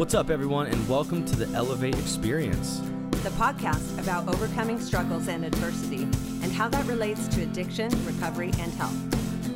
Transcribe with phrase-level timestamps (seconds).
[0.00, 2.80] What's up, everyone, and welcome to the Elevate Experience.
[3.22, 6.04] the podcast about overcoming struggles and adversity
[6.42, 8.96] and how that relates to addiction, recovery, and health.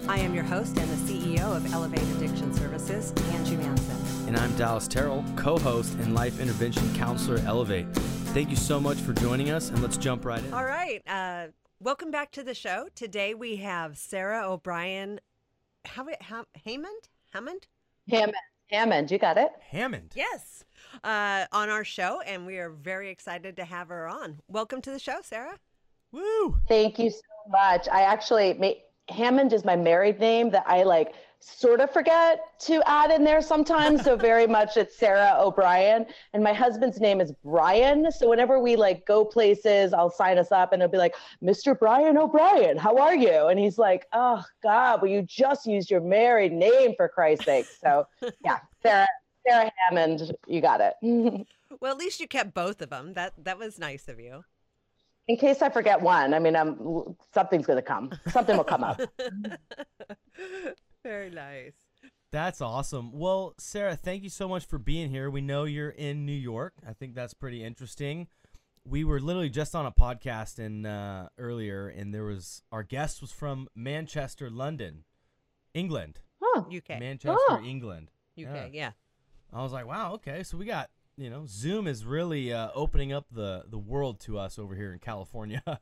[0.07, 3.97] I am your host and the CEO of Elevate Addiction Services, Angie Manson.
[4.29, 7.91] And I'm Dallas Terrell, co host and life intervention counselor at Elevate.
[8.35, 10.53] Thank you so much for joining us, and let's jump right in.
[10.53, 11.01] All right.
[11.07, 11.47] Uh,
[11.81, 12.89] welcome back to the show.
[12.95, 15.21] Today we have Sarah O'Brien.
[15.87, 17.09] How, how, Hammond?
[17.33, 17.67] Hammond?
[18.11, 18.35] Hammond.
[18.71, 19.51] Hammond, you got it.
[19.71, 20.13] Hammond.
[20.15, 20.65] Yes.
[21.03, 24.41] Uh, on our show, and we are very excited to have her on.
[24.49, 25.59] Welcome to the show, Sarah.
[26.13, 26.59] Woo!
[26.69, 27.89] Thank you so much.
[27.93, 31.15] I actually, ma- Hammond is my married name that I like
[31.45, 34.03] sort of forget to add in there sometimes.
[34.03, 36.07] So very much it's Sarah O'Brien.
[36.33, 38.11] And my husband's name is Brian.
[38.11, 41.79] So whenever we like go places, I'll sign us up and it'll be like, Mr.
[41.79, 43.47] Brian O'Brien, how are you?
[43.47, 47.67] And he's like, Oh God, well, you just used your married name for Christ's sake.
[47.81, 48.07] So
[48.45, 49.09] yeah, Sarah,
[49.47, 51.47] Sarah Hammond, you got it.
[51.81, 53.15] Well, at least you kept both of them.
[53.15, 54.45] That that was nice of you.
[55.27, 58.13] In case I forget one, I mean, I'm, something's going to come.
[58.29, 59.01] Something will come up.
[61.05, 61.75] Very nice.
[62.33, 63.13] That's awesome.
[63.13, 65.31] Well, Sarah, thank you so much for being here.
[65.31, 66.73] We know you're in New York.
[66.89, 68.27] I think that's pretty interesting.
[68.87, 73.21] We were literally just on a podcast in uh, earlier, and there was our guest
[73.21, 75.05] was from Manchester, London,
[75.75, 76.21] England.
[76.43, 76.91] Oh, UK.
[76.91, 76.99] Oh.
[76.99, 78.11] Manchester, England.
[78.37, 78.93] UK, yeah.
[79.53, 83.13] I was like, wow, okay, so we got you know, Zoom is really uh, opening
[83.13, 85.63] up the the world to us over here in California.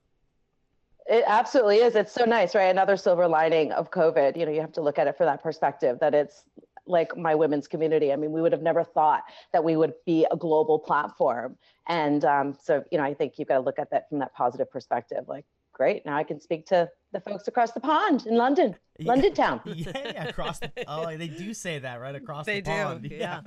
[1.12, 1.94] It absolutely is.
[1.94, 2.70] It's so nice, right?
[2.70, 4.34] Another silver lining of COVID.
[4.34, 6.44] You know, you have to look at it from that perspective that it's
[6.86, 8.14] like my women's community.
[8.14, 11.58] I mean, we would have never thought that we would be a global platform.
[11.86, 14.32] And um, so, you know, I think you've got to look at that from that
[14.34, 15.24] positive perspective.
[15.28, 19.34] Like, great, now I can speak to the folks across the pond in London, London
[19.34, 19.60] town.
[19.66, 20.60] yeah, yeah, across.
[20.60, 23.08] The, oh, they do say that right across They the do, pond.
[23.10, 23.40] yeah.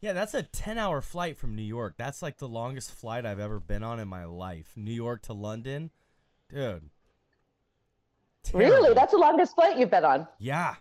[0.00, 1.94] yeah, that's a ten-hour flight from New York.
[1.96, 4.72] That's like the longest flight I've ever been on in my life.
[4.74, 5.90] New York to London,
[6.52, 6.90] dude.
[8.52, 8.94] Really?
[8.94, 10.26] That's the longest flight you've been on.
[10.38, 10.74] yeah,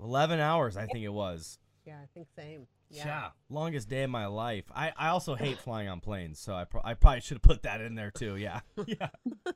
[0.00, 0.76] eleven hours.
[0.76, 1.58] I think it was.
[1.86, 2.66] Yeah, I think same.
[2.90, 3.06] Yeah.
[3.06, 3.28] yeah.
[3.48, 4.64] longest day of my life.
[4.74, 7.62] I, I also hate flying on planes, so I, pro- I probably should have put
[7.62, 8.36] that in there too.
[8.36, 9.08] Yeah, yeah.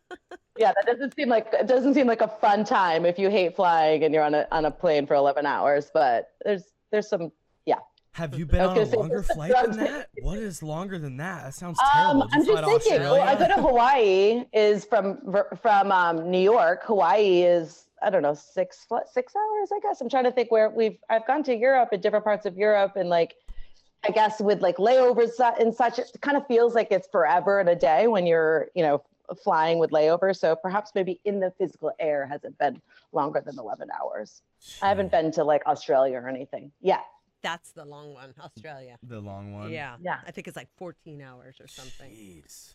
[0.59, 3.55] Yeah, that doesn't seem like it doesn't seem like a fun time if you hate
[3.55, 5.89] flying and you're on a on a plane for 11 hours.
[5.95, 7.29] But there's there's some yeah.
[8.19, 10.11] Have you been on a say, longer flight than that?
[10.23, 11.45] What is longer than that?
[11.45, 12.23] That sounds terrible.
[12.23, 13.01] Um, I'm just thinking.
[13.01, 15.19] Well, I go to Hawaii is from
[15.63, 16.83] from um, New York.
[16.85, 19.69] Hawaii is I don't know six six hours.
[19.73, 22.45] I guess I'm trying to think where we've I've gone to Europe and different parts
[22.45, 23.37] of Europe and like
[24.05, 25.31] I guess with like layovers
[25.61, 28.83] and such, it kind of feels like it's forever and a day when you're you
[28.83, 29.03] know
[29.45, 30.39] flying with layovers.
[30.39, 32.81] So perhaps maybe in the physical air hasn't been
[33.13, 34.43] longer than 11 hours.
[34.83, 36.73] I haven't been to like Australia or anything.
[36.81, 37.01] Yeah.
[37.43, 38.99] That's the long one, Australia.
[39.03, 39.71] the long one.
[39.71, 39.97] Yeah.
[40.01, 40.19] Yeah.
[40.27, 42.11] I think it's like 14 hours or something.
[42.11, 42.75] Jeez.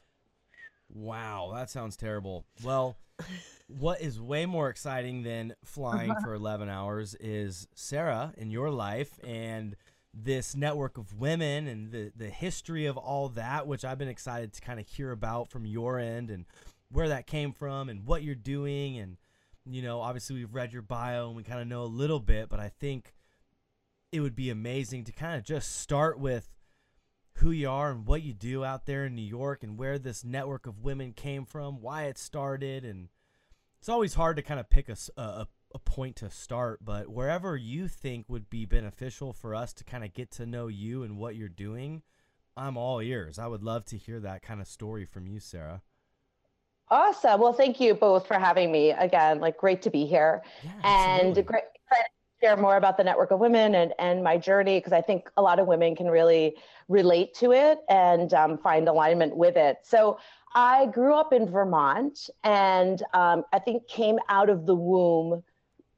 [0.93, 2.45] Wow, that sounds terrible.
[2.63, 2.97] Well,
[3.67, 9.19] what is way more exciting than flying for 11 hours is Sarah in your life
[9.23, 9.75] and
[10.13, 14.53] this network of women and the, the history of all that, which I've been excited
[14.53, 16.45] to kind of hear about from your end and
[16.91, 18.99] where that came from and what you're doing.
[18.99, 19.17] And,
[19.65, 22.49] you know, obviously we've read your bio and we kind of know a little bit,
[22.49, 23.15] but I think
[24.13, 26.49] it would be amazing to kind of just start with
[27.37, 30.23] who you are and what you do out there in New York and where this
[30.23, 33.09] network of women came from, why it started, and
[33.79, 35.47] it's always hard to kind of pick a
[35.83, 40.13] point to start, but wherever you think would be beneficial for us to kind of
[40.13, 42.03] get to know you and what you're doing,
[42.55, 43.39] I'm all ears.
[43.39, 45.81] I would love to hear that kind of story from you, Sarah.
[46.89, 47.41] Awesome.
[47.41, 49.39] Well, thank you both for having me again.
[49.39, 50.43] Like, great to be here.
[50.63, 51.63] Yeah, and great
[52.43, 55.41] share more about the network of women and, and my journey because I think a
[55.41, 56.55] lot of women can really
[56.89, 59.77] relate to it and um, find alignment with it.
[59.83, 60.19] So
[60.53, 65.43] I grew up in Vermont and um, I think came out of the womb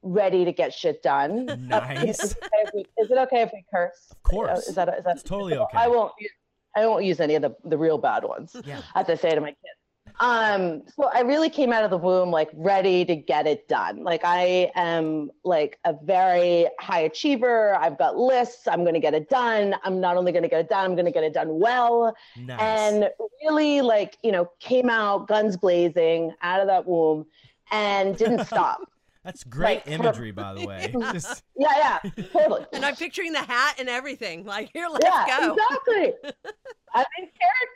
[0.04, 1.68] ready to get shit done.
[1.68, 2.20] Nice.
[2.20, 4.08] is, it okay if we, is it okay if we curse?
[4.12, 4.68] Of course.
[4.68, 5.78] Is that, is that It's totally okay.
[5.78, 6.14] I won't.
[6.20, 6.32] use-
[6.78, 8.54] I won't use any of the, the real bad ones.
[8.66, 8.82] Yeah.
[8.94, 9.80] I have to say to my kids.
[10.20, 14.04] Um, so I really came out of the womb like ready to get it done.
[14.04, 17.76] Like I am like a very high achiever.
[17.76, 18.68] I've got lists.
[18.68, 19.76] I'm going to get it done.
[19.84, 22.16] I'm not only going to get it done, I'm going to get it done well.
[22.38, 22.60] Nice.
[22.60, 23.10] And
[23.44, 27.26] really like, you know, came out guns blazing out of that womb
[27.72, 28.82] and didn't stop.
[29.26, 30.94] That's great like, imagery, by the way.
[31.12, 32.64] Just yeah, yeah, totally.
[32.74, 34.46] And I'm picturing the hat and everything.
[34.46, 35.54] Like, here, let's yeah, go.
[35.56, 36.14] exactly.
[36.94, 37.30] I'm in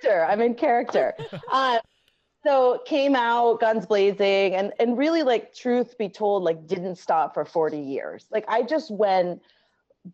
[0.03, 0.25] character.
[0.25, 1.15] I'm in character.
[1.51, 1.79] Uh,
[2.43, 7.33] so came out guns blazing and and really like truth be told like didn't stop
[7.33, 9.41] for 40 years like i just went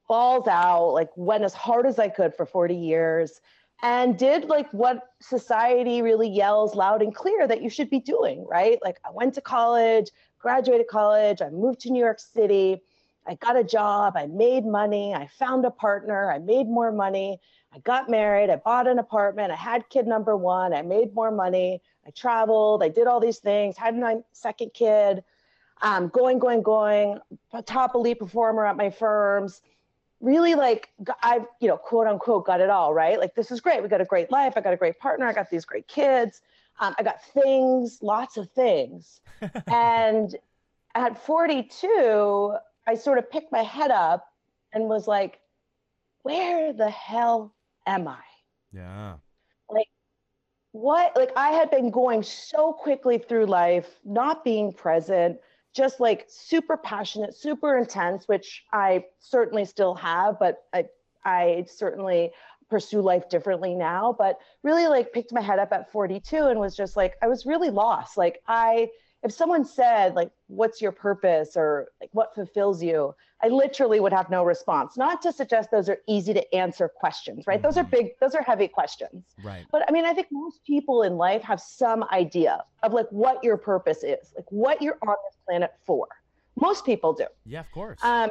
[0.07, 3.42] balls out, like went as hard as I could for 40 years
[3.83, 8.45] and did like what society really yells loud and clear that you should be doing,
[8.48, 8.80] right?
[8.83, 12.81] Like I went to college, graduated college, I moved to New York City,
[13.28, 17.39] I got a job, I made money, I found a partner, I made more money,
[17.74, 21.31] I got married, I bought an apartment, I had kid number one, I made more
[21.31, 25.24] money, I traveled, I did all these things, had my second kid,
[25.81, 27.19] um, going, going, going,
[27.66, 29.62] top elite performer at my firms.
[30.22, 30.90] Really, like
[31.22, 33.19] I've, you know, quote unquote, got it all right.
[33.19, 33.81] Like this is great.
[33.84, 34.54] We got a great life.
[34.56, 35.28] I got a great partner.
[35.28, 36.42] I got these great kids.
[36.80, 39.19] Um, I got things, lots of things.
[39.68, 40.36] and
[40.94, 42.56] at 42,
[42.88, 44.28] I sort of picked my head up
[44.74, 45.40] and was like,
[46.24, 47.54] where the hell
[47.86, 48.24] am I?
[48.72, 49.16] Yeah.
[50.75, 51.16] What?
[51.16, 55.38] Like, I had been going so quickly through life, not being present,
[55.74, 60.88] just like super passionate, super intense, which I certainly still have, but I,
[61.24, 62.33] I certainly
[62.69, 64.18] pursue life differently now.
[64.19, 67.45] But really, like, picked my head up at 42 and was just like, I was
[67.45, 68.18] really lost.
[68.18, 68.89] Like, I,
[69.25, 71.57] if someone said like what's your purpose?
[71.57, 73.13] or like what fulfills you?
[73.44, 74.95] I literally would have no response.
[74.98, 77.57] Not to suggest those are easy to answer questions right?
[77.57, 77.63] Mm-hmm.
[77.63, 78.07] those are mm-hmm.
[78.07, 79.25] big those are heavy questions.
[79.44, 79.66] Right.
[79.72, 83.44] But i mean i think most people in life have some idea of like what
[83.44, 86.07] your purpose is like what you're on this planet for.
[86.62, 87.25] Most people do.
[87.45, 88.00] Yeah of course.
[88.04, 88.30] Um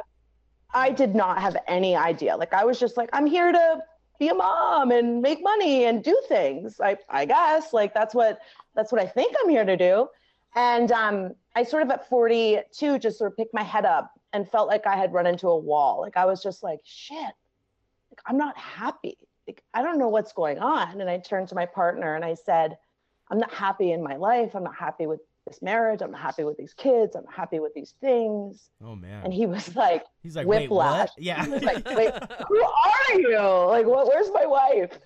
[0.73, 2.37] i did not have any idea.
[2.37, 3.79] Like i was just like i'm here to
[4.17, 6.79] be a mom and make money and do things.
[6.79, 8.39] I i guess like that's what
[8.75, 10.07] that's what i think i'm here to do
[10.55, 14.49] and um, I sort of at 42 just sort of picked my head up and
[14.49, 16.01] felt like I had run into a wall.
[16.01, 19.17] Like I was just like, shit, like, I'm not happy.
[19.47, 21.01] Like, I don't know what's going on.
[21.01, 22.77] And I turned to my partner and I said,
[23.29, 24.55] I'm not happy in my life.
[24.55, 26.01] I'm not happy with this marriage.
[26.01, 27.15] I'm not happy with these kids.
[27.15, 28.69] I'm not happy with these things.
[28.83, 29.23] Oh man.
[29.23, 30.69] And he was like, he's like, whiplash.
[30.69, 31.11] Wait, what?
[31.17, 31.45] Yeah.
[31.45, 32.13] He was like, wait,
[32.47, 33.67] who are you?
[33.67, 34.99] Like, what, where's my wife?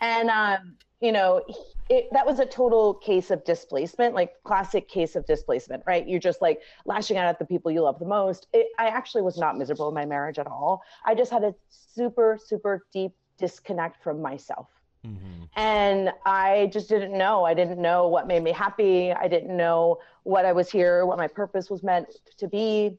[0.00, 1.42] And, um, you know,
[1.88, 6.06] it, that was a total case of displacement, like classic case of displacement, right?
[6.08, 8.46] You're just like lashing out at the people you love the most.
[8.52, 10.82] It, I actually was not miserable in my marriage at all.
[11.04, 14.68] I just had a super, super deep disconnect from myself.
[15.06, 15.44] Mm-hmm.
[15.54, 17.44] And I just didn't know.
[17.44, 19.12] I didn't know what made me happy.
[19.12, 22.08] I didn't know what I was here, what my purpose was meant
[22.38, 22.98] to be.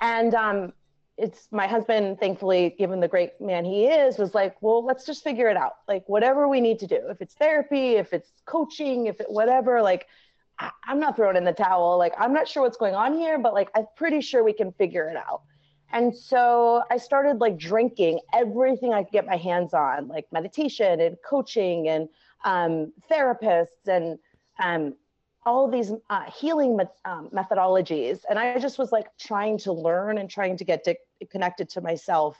[0.00, 0.72] And um,
[1.18, 5.24] it's my husband, thankfully, given the great man he is, was like, well, let's just
[5.24, 5.72] figure it out.
[5.88, 9.82] Like, whatever we need to do, if it's therapy, if it's coaching, if it whatever,
[9.82, 10.06] like,
[10.58, 11.98] I, I'm not throwing in the towel.
[11.98, 14.72] Like, I'm not sure what's going on here, but like, I'm pretty sure we can
[14.72, 15.42] figure it out.
[15.90, 21.00] And so I started like drinking everything I could get my hands on, like meditation
[21.00, 22.08] and coaching and
[22.44, 24.18] um, therapists and
[24.62, 24.94] um,
[25.46, 28.20] all these uh, healing um, methodologies.
[28.28, 30.98] And I just was like trying to learn and trying to get di-
[31.30, 32.36] connected to myself.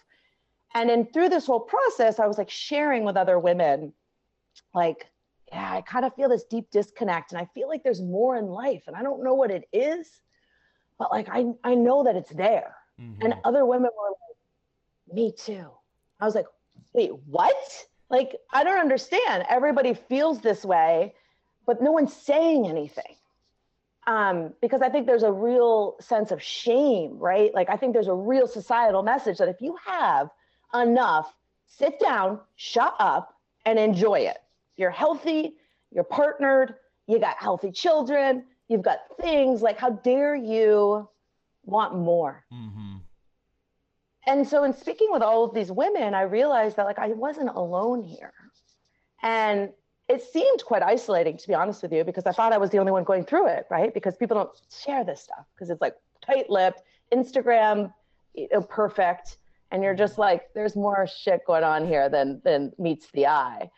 [0.74, 3.92] And then through this whole process, I was like sharing with other women,
[4.74, 5.06] like,
[5.50, 8.46] yeah, I kind of feel this deep disconnect and I feel like there's more in
[8.46, 10.06] life and I don't know what it is,
[10.98, 12.74] but like I, I know that it's there.
[13.00, 13.24] Mm-hmm.
[13.24, 15.66] And other women were like, me too.
[16.20, 16.46] I was like,
[16.92, 17.56] wait, what?
[18.10, 19.44] Like, I don't understand.
[19.48, 21.14] Everybody feels this way
[21.68, 23.14] but no one's saying anything.
[24.08, 27.54] Um, because I think there's a real sense of shame, right?
[27.54, 30.30] Like I think there's a real societal message that if you have
[30.72, 31.30] enough,
[31.66, 33.34] sit down, shut up,
[33.66, 34.38] and enjoy it.
[34.78, 35.56] You're healthy,
[35.92, 41.06] you're partnered, you got healthy children, you've got things like how dare you
[41.66, 42.46] want more?
[42.50, 42.96] Mm-hmm.
[44.26, 47.50] And so in speaking with all of these women, I realized that like I wasn't
[47.50, 48.32] alone here.
[49.22, 49.68] And
[50.08, 52.78] it seemed quite isolating to be honest with you because i thought i was the
[52.78, 53.92] only one going through it right?
[53.94, 54.50] Because people don't
[54.84, 57.92] share this stuff because it's like tight-lipped instagram
[58.34, 59.38] you know, perfect
[59.70, 63.70] and you're just like there's more shit going on here than than meets the eye.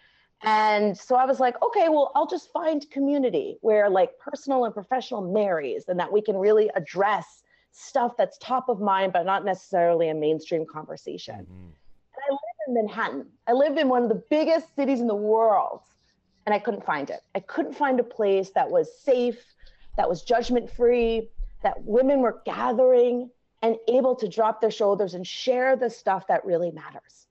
[0.43, 4.73] And so i was like okay well i'll just find community where like personal and
[4.73, 9.45] professional marries and that we can really address stuff that's top of mind but not
[9.45, 11.41] necessarily a mainstream conversation.
[11.41, 11.69] Mm-hmm.
[12.15, 13.27] and i live in manhattan.
[13.47, 15.83] I live in one of the biggest cities in the world
[16.50, 17.21] and I couldn't find it.
[17.37, 19.38] I couldn't find a place that was safe,
[19.97, 21.28] that was judgment free,
[21.62, 23.30] that women were gathering
[23.62, 27.28] and able to drop their shoulders and share the stuff that really matters.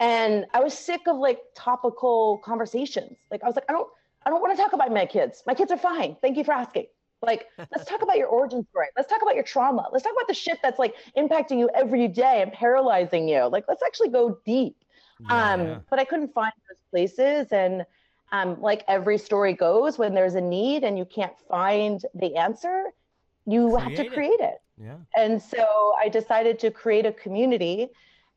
[0.00, 3.18] And I was sick of like topical conversations.
[3.30, 3.88] Like I was like, I don't,
[4.24, 5.42] I don't want to talk about my kids.
[5.46, 6.16] My kids are fine.
[6.22, 6.86] Thank you for asking.
[7.20, 8.86] Like, let's talk about your origin story.
[8.96, 9.90] Let's talk about your trauma.
[9.92, 13.44] Let's talk about the shit that's like impacting you every day and paralyzing you.
[13.44, 14.76] Like, let's actually go deep.
[15.20, 15.82] Yeah, um.
[15.90, 17.52] But I couldn't find those places.
[17.52, 17.84] And
[18.32, 22.86] um, like every story goes, when there's a need and you can't find the answer,
[23.46, 24.60] you create have to create it.
[24.78, 24.84] it.
[24.84, 24.96] Yeah.
[25.16, 27.90] And so I decided to create a community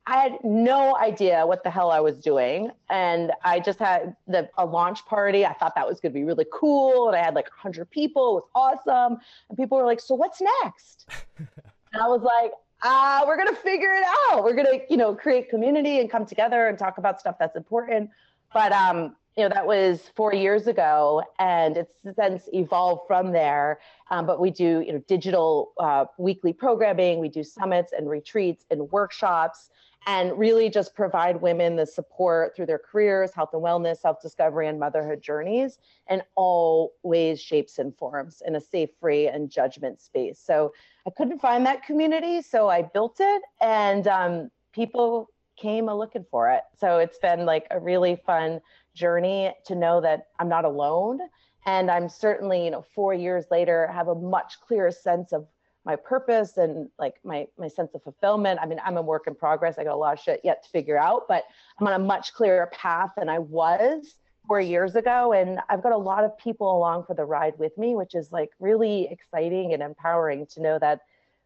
[0.08, 2.72] I had no idea what the hell I was doing.
[2.90, 5.46] And I just had the, a launch party.
[5.46, 7.08] I thought that was going to be really cool.
[7.08, 8.38] And I had like 100 people.
[8.38, 9.18] It was awesome.
[9.50, 11.10] And people were like, So what's next?
[11.40, 12.52] and I was like,
[12.84, 14.44] uh, we're going to figure it out.
[14.44, 17.56] We're going to, you know, create community and come together and talk about stuff that's
[17.56, 18.12] important.
[18.54, 23.80] But, um, you know, that was four years ago and it's since evolved from there.
[24.10, 27.20] Um, but we do, you know, digital uh, weekly programming.
[27.20, 29.70] We do summits and retreats and workshops
[30.08, 34.68] and really just provide women the support through their careers, health and wellness, self discovery,
[34.68, 40.00] and motherhood journeys in all ways, shapes, and forms in a safe, free, and judgment
[40.00, 40.40] space.
[40.40, 40.74] So
[41.08, 46.26] I couldn't find that community, so I built it, and um, people came a looking
[46.30, 46.62] for it.
[46.80, 48.62] So it's been like a really fun
[48.96, 51.20] journey to know that I'm not alone.
[51.68, 55.48] And I'm certainly, you know, four years later, have a much clearer sense of
[55.86, 58.60] my purpose and like my my sense of fulfillment.
[58.62, 59.78] I mean, I'm a work in progress.
[59.78, 61.44] I got a lot of shit yet to figure out, but
[61.80, 64.16] I'm on a much clearer path than I was
[64.48, 65.34] four years ago.
[65.34, 68.32] And I've got a lot of people along for the ride with me, which is
[68.32, 71.02] like really exciting and empowering to know that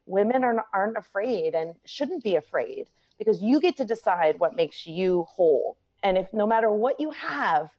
[0.05, 2.87] women aren't, aren't afraid and shouldn't be afraid
[3.17, 5.77] because you get to decide what makes you whole.
[6.03, 7.69] And if no matter what you have,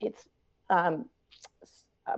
[0.00, 0.22] it's
[0.70, 1.06] um,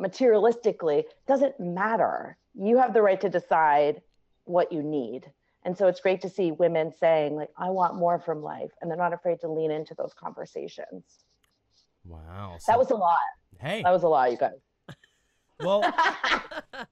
[0.00, 4.02] materialistically doesn't matter you have the right to decide
[4.44, 5.30] what you need.
[5.64, 8.70] And so it's great to see women saying, like, I want more from life.
[8.80, 11.04] And they're not afraid to lean into those conversations.
[12.04, 12.56] Wow.
[12.58, 13.18] So, that was a lot.
[13.58, 13.82] Hey.
[13.82, 14.52] That was a lot, you guys.
[15.60, 15.82] Well,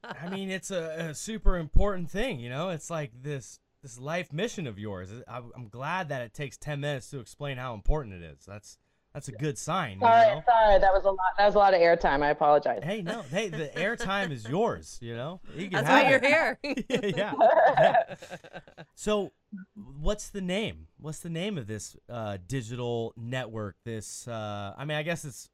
[0.03, 2.69] I mean, it's a, a, super important thing, you know?
[2.69, 5.11] It's like this this life mission of yours.
[5.29, 8.45] I'm glad that it takes 10 minutes to explain how important it is.
[8.47, 8.79] That's
[9.15, 10.01] that's a good sign.
[10.01, 10.43] Sorry, you know?
[10.47, 11.33] sorry, that was a lot.
[11.39, 12.23] That was a lot of airtime.
[12.23, 12.83] I apologize.
[12.85, 14.99] Hey, no, hey, the airtime is yours.
[15.01, 16.59] You know, you that's why you're here.
[16.63, 18.03] yeah, yeah.
[18.95, 19.33] So,
[19.75, 20.89] what's the name?
[21.01, 23.77] What's the name of this uh, digital network?
[23.85, 25.49] This, uh, I mean, I guess it's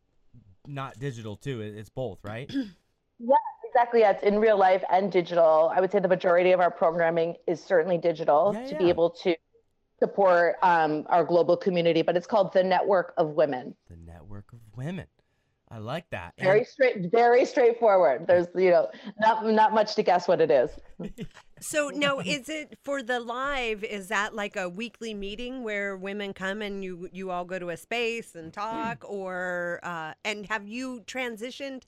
[0.66, 1.60] not digital too.
[1.60, 2.50] It's both, right?
[3.18, 3.36] yeah,
[3.74, 4.00] exactly.
[4.00, 5.72] Yeah, it's in real life and digital.
[5.74, 8.78] I would say the majority of our programming is certainly digital yeah, to yeah.
[8.78, 9.34] be able to
[9.98, 13.74] support um, our global community, but it's called the Network of Women.
[13.88, 15.06] The Network of Women.
[15.70, 16.34] I like that.
[16.38, 16.68] Very and...
[16.68, 18.26] straight, very straightforward.
[18.26, 20.70] There's, you know, not not much to guess what it is.
[21.64, 23.82] so now, is it for the live?
[23.84, 27.70] Is that like a weekly meeting where women come and you you all go to
[27.70, 31.82] a space and talk, or uh, and have you transitioned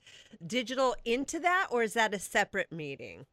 [0.45, 3.25] digital into that, or is that a separate meeting?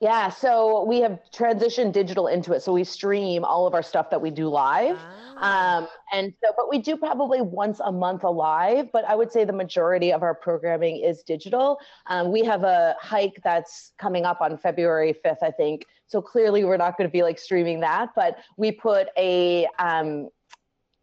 [0.00, 2.62] Yeah, so we have transitioned digital into it.
[2.62, 4.98] So we stream all of our stuff that we do live.
[5.00, 5.78] Ah.
[5.78, 9.32] Um, and so, but we do probably once a month a live, but I would
[9.32, 11.78] say the majority of our programming is digital.
[12.06, 15.86] Um, we have a hike that's coming up on February 5th, I think.
[16.06, 20.28] So clearly we're not going to be like streaming that, but we put a, um,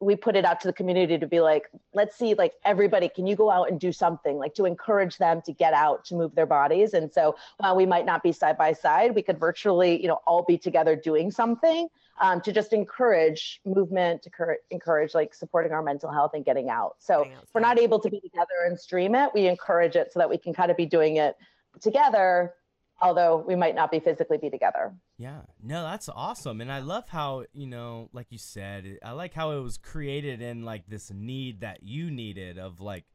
[0.02, 3.28] we put it out to the community to be like let's see like everybody can
[3.28, 6.34] you go out and do something like to encourage them to get out to move
[6.36, 6.94] their bodies?
[6.94, 10.20] And so while we might not be side by side we could virtually you know
[10.26, 11.88] all be together doing something
[12.20, 16.70] um, to just encourage movement to cur- encourage like supporting our mental health and getting
[16.70, 16.96] out.
[17.00, 20.20] So if we're not able to be together and stream it we encourage it so
[20.20, 21.38] that we can kind of be doing it
[21.80, 22.54] together
[23.02, 24.94] although we might not be physically be together.
[25.18, 29.34] Yeah, no, that's awesome, and I love how you know, like you said, I like
[29.34, 33.06] how it was created in like this need that you needed of like,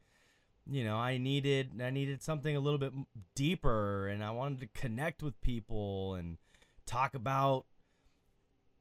[0.65, 2.93] you know, I needed I needed something a little bit
[3.35, 6.37] deeper, and I wanted to connect with people and
[6.85, 7.65] talk about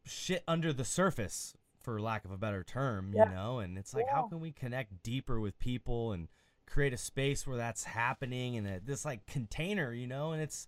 [0.04, 1.54] shit under the surface,
[1.86, 3.28] for lack of a better term, yeah.
[3.28, 4.16] you know, and it's like, yeah.
[4.16, 6.26] how can we connect deeper with people and
[6.66, 10.66] create a space where that's happening and this like container, you know, and it's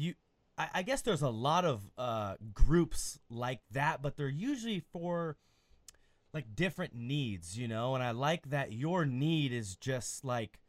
[0.00, 0.14] you
[0.60, 5.36] I, I guess there's a lot of uh, groups like that, but they're usually for
[6.34, 7.94] like different needs, you know.
[7.94, 10.60] And I like that your need is just like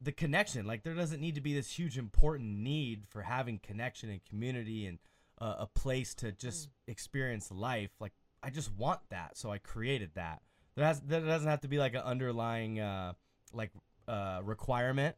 [0.00, 0.66] the connection.
[0.66, 4.86] Like there doesn't need to be this huge important need for having connection and community
[4.86, 4.98] and
[5.40, 6.72] uh, a place to just mm.
[6.88, 7.90] experience life.
[8.00, 10.42] Like I just want that, so I created that.
[10.74, 13.12] There has there doesn't have to be like an underlying uh,
[13.52, 13.70] like
[14.08, 15.14] uh, requirement.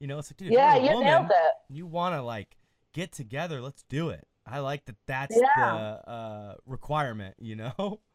[0.00, 1.54] You know, it's like dude, yeah, you woman, nailed it.
[1.70, 2.57] You want to like
[2.92, 3.60] get together.
[3.60, 4.26] Let's do it.
[4.46, 4.96] I like that.
[5.06, 5.46] That's yeah.
[5.56, 7.36] the uh, requirement.
[7.38, 8.00] You know.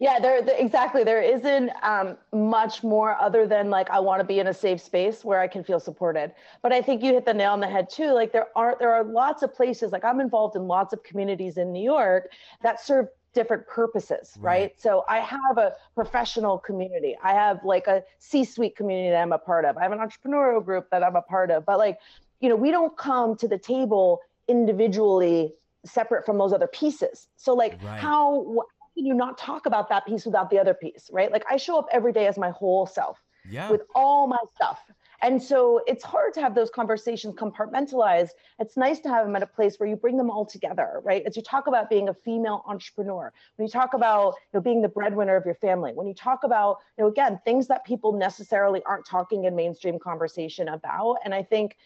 [0.00, 1.02] Yeah, there the, exactly.
[1.02, 4.80] There isn't um, much more other than like I want to be in a safe
[4.80, 6.32] space where I can feel supported.
[6.62, 8.12] But I think you hit the nail on the head too.
[8.12, 9.90] Like there are there are lots of places.
[9.90, 12.30] Like I'm involved in lots of communities in New York
[12.62, 14.60] that serve different purposes, right?
[14.60, 14.80] right?
[14.80, 17.16] So I have a professional community.
[17.22, 19.76] I have like a C-suite community that I'm a part of.
[19.76, 21.66] I have an entrepreneurial group that I'm a part of.
[21.66, 21.98] But like
[22.40, 25.54] you know, we don't come to the table individually
[25.84, 27.28] separate from those other pieces.
[27.36, 28.00] So like right.
[28.00, 28.64] how
[28.94, 31.30] can you not talk about that piece without the other piece, right?
[31.30, 33.70] Like I show up every day as my whole self Yeah.
[33.70, 34.80] with all my stuff.
[35.20, 38.30] And so it's hard to have those conversations compartmentalized.
[38.60, 41.24] It's nice to have them at a place where you bring them all together, right?
[41.26, 44.80] As you talk about being a female entrepreneur, when you talk about you know, being
[44.80, 48.12] the breadwinner of your family, when you talk about, you know, again, things that people
[48.12, 51.16] necessarily aren't talking in mainstream conversation about.
[51.24, 51.76] And I think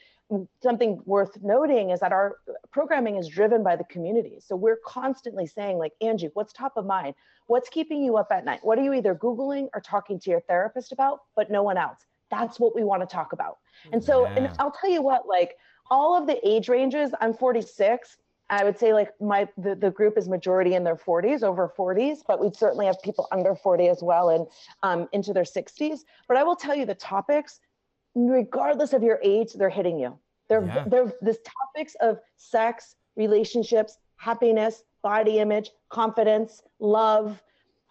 [0.62, 2.36] something worth noting is that our
[2.70, 4.38] programming is driven by the community.
[4.40, 7.14] So we're constantly saying, like, Angie, what's top of mind?
[7.46, 8.60] What's keeping you up at night?
[8.62, 11.98] What are you either Googling or talking to your therapist about, but no one else?
[12.30, 13.58] That's what we want to talk about.
[13.92, 15.56] And so, and I'll tell you what, like
[15.90, 18.16] all of the age ranges, I'm 46.
[18.48, 22.18] I would say like my the, the group is majority in their 40s, over 40s,
[22.26, 24.46] but we'd certainly have people under 40 as well and
[24.82, 26.00] um, into their 60s.
[26.28, 27.60] But I will tell you the topics,
[28.14, 30.18] regardless of your age, they're hitting you.
[30.48, 30.84] They're Yeah.
[30.86, 37.42] they're this topics of sex, relationships, happiness, body image, confidence, love,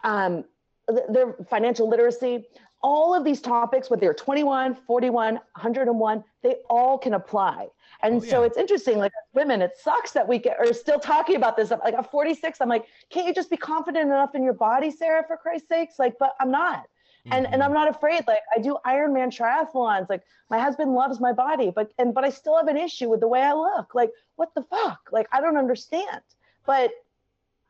[0.04, 0.44] um,
[0.88, 2.48] th- their financial literacy.
[2.84, 7.68] All of these topics, whether you're 21, 41, 101, they all can apply.
[8.02, 11.36] And Oh, so it's interesting, like women, it sucks that we get, are still talking
[11.36, 11.70] about this.
[11.70, 15.24] Like at 46, I'm like, can't you just be confident enough in your body, Sarah,
[15.24, 16.00] for Christ's sakes?
[16.00, 16.88] Like, but I'm not.
[17.30, 17.64] And, and Mhm.
[17.66, 18.26] I'm not afraid.
[18.26, 20.08] Like I do Ironman triathlons.
[20.10, 23.20] Like my husband loves my body, but and but I still have an issue with
[23.20, 23.94] the way I look.
[23.94, 25.08] Like what the fuck?
[25.12, 26.20] Like I don't understand.
[26.66, 26.90] But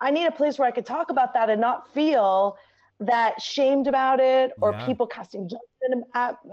[0.00, 2.56] I need a place where I could talk about that and not feel
[3.00, 4.86] that shamed about it or Yeah.
[4.86, 6.06] people casting judgment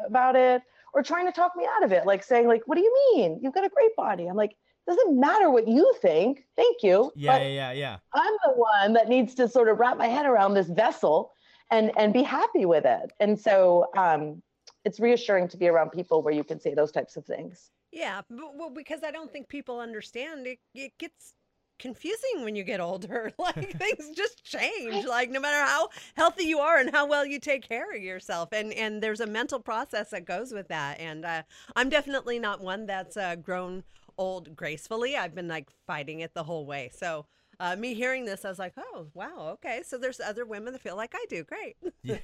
[0.06, 0.62] about it
[0.94, 2.06] or trying to talk me out of it.
[2.06, 3.40] Like saying like, what do you mean?
[3.42, 4.28] You've got a great body.
[4.28, 4.56] I'm like,
[4.88, 6.46] doesn't matter what you think.
[6.56, 7.12] Thank you.
[7.16, 7.98] yeah, yeah, yeah.
[8.14, 11.32] I'm the one that needs to sort of wrap my head around this vessel
[11.72, 13.12] and and be happy with it.
[13.20, 14.42] And so um,
[14.86, 17.72] it's reassuring to be around people where you can say those types of things.
[17.92, 20.60] Yeah, but, well, because I don't think people understand it.
[20.76, 21.34] It gets
[21.80, 23.32] confusing when you get older.
[23.40, 25.06] Like things just change.
[25.06, 28.50] Like no matter how healthy you are and how well you take care of yourself,
[28.52, 31.00] and and there's a mental process that goes with that.
[31.00, 31.44] And uh,
[31.76, 33.84] I'm definitely not one that's uh, grown
[34.18, 35.16] old gracefully.
[35.16, 36.92] I've been like fighting it the whole way.
[36.94, 37.26] So.
[37.60, 40.82] Uh, me hearing this, I was like, "Oh, wow, okay." So there's other women that
[40.82, 41.44] feel like I do.
[41.44, 41.76] Great.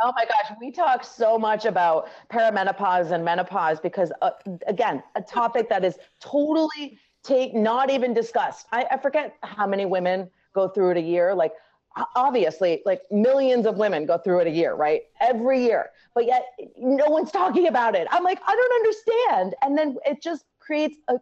[0.00, 4.30] Oh my gosh, we talk so much about perimenopause and menopause because, uh,
[4.68, 8.66] again, a topic that is totally take not even discussed.
[8.70, 11.34] I, I forget how many women go through it a year.
[11.34, 11.52] Like,
[12.14, 15.02] obviously, like millions of women go through it a year, right?
[15.20, 18.06] Every year, but yet no one's talking about it.
[18.12, 21.18] I'm like, I don't understand, and then it just creates a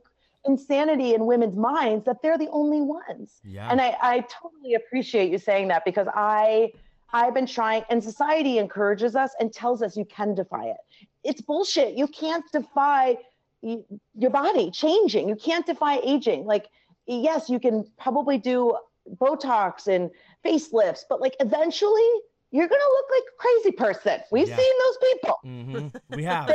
[0.46, 3.40] insanity in women's minds that they're the only ones.
[3.44, 3.68] Yeah.
[3.70, 6.72] And I, I totally appreciate you saying that because I
[7.12, 10.76] I've been trying, and society encourages us and tells us you can defy it.
[11.24, 11.94] It's bullshit.
[11.96, 13.16] You can't defy
[13.62, 15.28] your body changing.
[15.28, 16.44] You can't defy aging.
[16.44, 16.66] Like,
[17.06, 18.76] yes, you can probably do
[19.20, 20.10] Botox and
[20.44, 22.08] facelifts, but like eventually
[22.50, 24.20] you're gonna look like a crazy person.
[24.32, 24.56] We've Yeah.
[24.56, 25.34] seen those people.
[25.42, 26.52] hmm We have.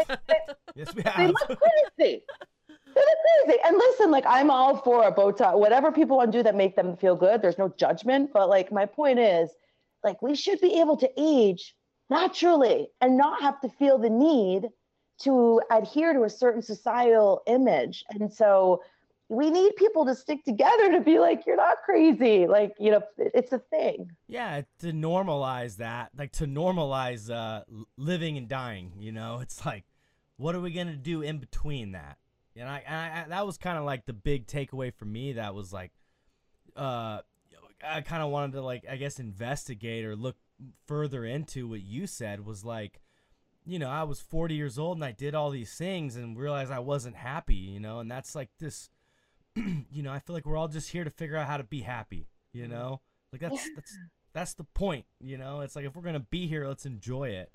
[0.75, 1.17] yes, we have.
[1.17, 1.60] They look
[1.97, 2.23] crazy.
[3.45, 3.59] Crazy.
[3.65, 6.75] And listen, like I'm all for a Botox, whatever people want to do that make
[6.75, 7.41] them feel good.
[7.41, 8.31] There's no judgment.
[8.33, 9.49] But like my point is,
[10.03, 11.75] like we should be able to age
[12.09, 14.69] naturally and not have to feel the need
[15.23, 18.03] to adhere to a certain societal image.
[18.09, 18.81] And so
[19.29, 22.47] we need people to stick together to be like, you're not crazy.
[22.47, 24.09] Like, you know, it's a thing.
[24.27, 27.61] Yeah, to normalize that, like to normalize uh,
[27.97, 28.91] living and dying.
[28.99, 29.85] You know, it's like,
[30.35, 32.17] what are we gonna do in between that?
[32.55, 35.33] And I, and I, that was kind of like the big takeaway for me.
[35.33, 35.91] That was like,
[36.75, 37.19] uh,
[37.87, 40.35] I kind of wanted to like, I guess, investigate or look
[40.85, 42.45] further into what you said.
[42.45, 43.01] Was like,
[43.65, 46.71] you know, I was 40 years old and I did all these things and realized
[46.71, 47.55] I wasn't happy.
[47.55, 48.89] You know, and that's like this.
[49.55, 51.81] you know, I feel like we're all just here to figure out how to be
[51.81, 52.27] happy.
[52.53, 52.99] You know,
[53.31, 53.97] like that's that's
[54.33, 57.53] that's the point you know it's like if we're gonna be here let's enjoy it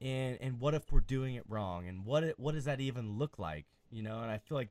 [0.00, 3.18] and and what if we're doing it wrong and what it, what does that even
[3.18, 4.70] look like you know and i feel like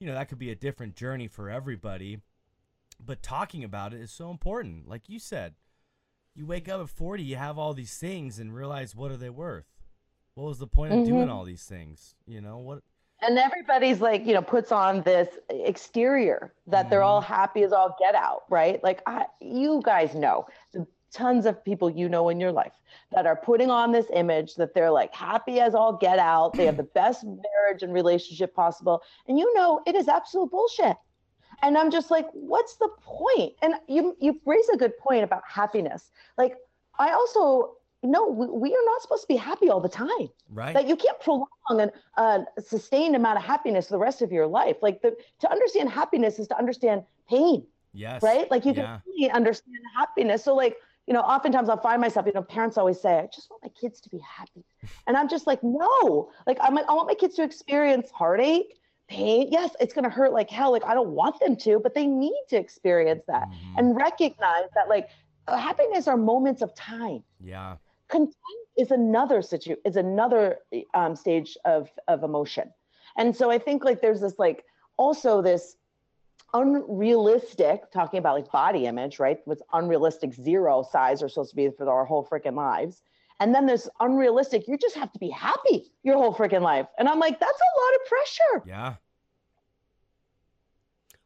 [0.00, 2.20] you know that could be a different journey for everybody.
[3.04, 4.88] But talking about it is so important.
[4.88, 5.54] Like you said
[6.34, 9.30] you wake up at 40 you have all these things and realize what are they
[9.30, 9.66] worth?
[10.34, 11.32] What was the point of doing Mhm.
[11.32, 12.14] all these things?
[12.26, 12.82] You know what
[13.20, 17.96] and everybody's like you know puts on this exterior that they're all happy as all
[17.98, 18.82] get out right?
[18.84, 22.72] Like I, you guys know the tons of people you know in your life
[23.12, 26.66] that are putting on this image that they're like happy as all get out they
[26.66, 30.96] have the best marriage and relationship possible and you know it is absolute bullshit
[31.62, 33.52] and i'm just like what's the point?
[33.62, 36.56] and you you raise a good point about happiness like
[36.98, 40.74] i also no we, we are not supposed to be happy all the time right
[40.74, 44.76] that you can't prolong an uh, sustained amount of happiness the rest of your life.
[44.82, 48.50] Like the to understand happiness is to understand pain, yes right?
[48.50, 48.82] Like you yeah.
[48.82, 50.44] can really understand happiness.
[50.44, 50.76] So like
[51.08, 53.70] you know, oftentimes I'll find myself, you know, parents always say, I just want my
[53.70, 54.62] kids to be happy.
[55.06, 58.78] And I'm just like, no, like I'm like, I want my kids to experience heartache,
[59.08, 59.48] pain.
[59.50, 60.70] Yes, it's gonna hurt like hell.
[60.70, 63.78] Like I don't want them to, but they need to experience that Mhm.
[63.78, 65.08] and recognize that like
[65.48, 67.24] happiness are moments of time.
[67.40, 67.76] Yeah.
[68.08, 68.34] Content
[68.76, 70.58] is another situ is another
[70.92, 72.70] um, stage of of emotion.
[73.16, 74.62] And so I think like there's this like
[74.98, 75.77] also this
[76.54, 79.38] unrealistic talking about like body image, right?
[79.44, 83.02] What's unrealistic zero size are supposed to be for our whole freaking lives.
[83.40, 86.86] And then there's unrealistic, you just have to be happy your whole freaking life.
[86.98, 88.62] And I'm like, that's a lot of pressure.
[88.66, 88.94] Yeah.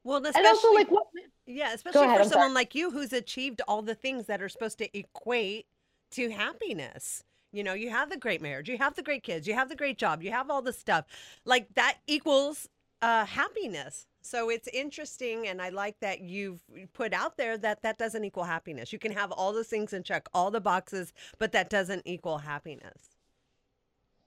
[0.05, 1.07] Well, And especially also like what
[1.47, 2.35] yeah, especially ahead, for I'm sorry.
[2.35, 5.67] someone like you who's achieved all the things that are supposed to equate
[6.13, 7.25] to happiness.
[7.53, 9.77] You know, you have the great marriage, you have the great kids, you have the
[9.77, 11.05] great job, you have all the stuff.
[11.45, 12.69] Like that equals
[13.01, 14.07] uh, happiness.
[14.23, 16.61] So it's interesting, and I like that you've
[16.93, 18.93] put out there that that doesn't equal happiness.
[18.93, 22.39] You can have all those things and check all the boxes, but that doesn't equal
[22.39, 23.17] happiness.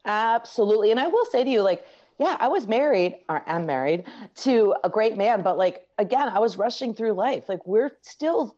[0.04, 0.92] Absolutely.
[0.92, 1.86] And I will say to you, like,
[2.20, 4.04] yeah, I was married or am married
[4.38, 7.50] to a great man, but like, again, I was rushing through life.
[7.50, 8.56] Like, we're still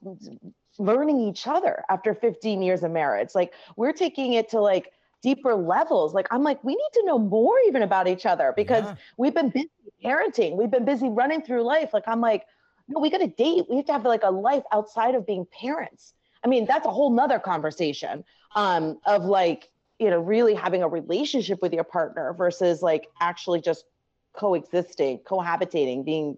[0.78, 3.30] learning each other after 15 years of marriage.
[3.34, 4.92] Like, we're taking it to like
[5.24, 6.14] deeper levels.
[6.14, 8.96] Like, I'm like, we need to know more even about each other because Yeah.
[9.18, 9.72] we've been busy
[10.04, 11.92] parenting, we've been busy running through life.
[11.94, 12.46] Like, I'm like,
[12.88, 13.66] no, we got to date.
[13.70, 16.14] We have to have like a life outside of being parents.
[16.44, 18.24] I mean, that's a whole nother conversation
[18.56, 23.62] um, of like, you know, really having a relationship with your partner versus like actually
[23.62, 23.86] just
[24.34, 26.38] coexisting, cohabitating, being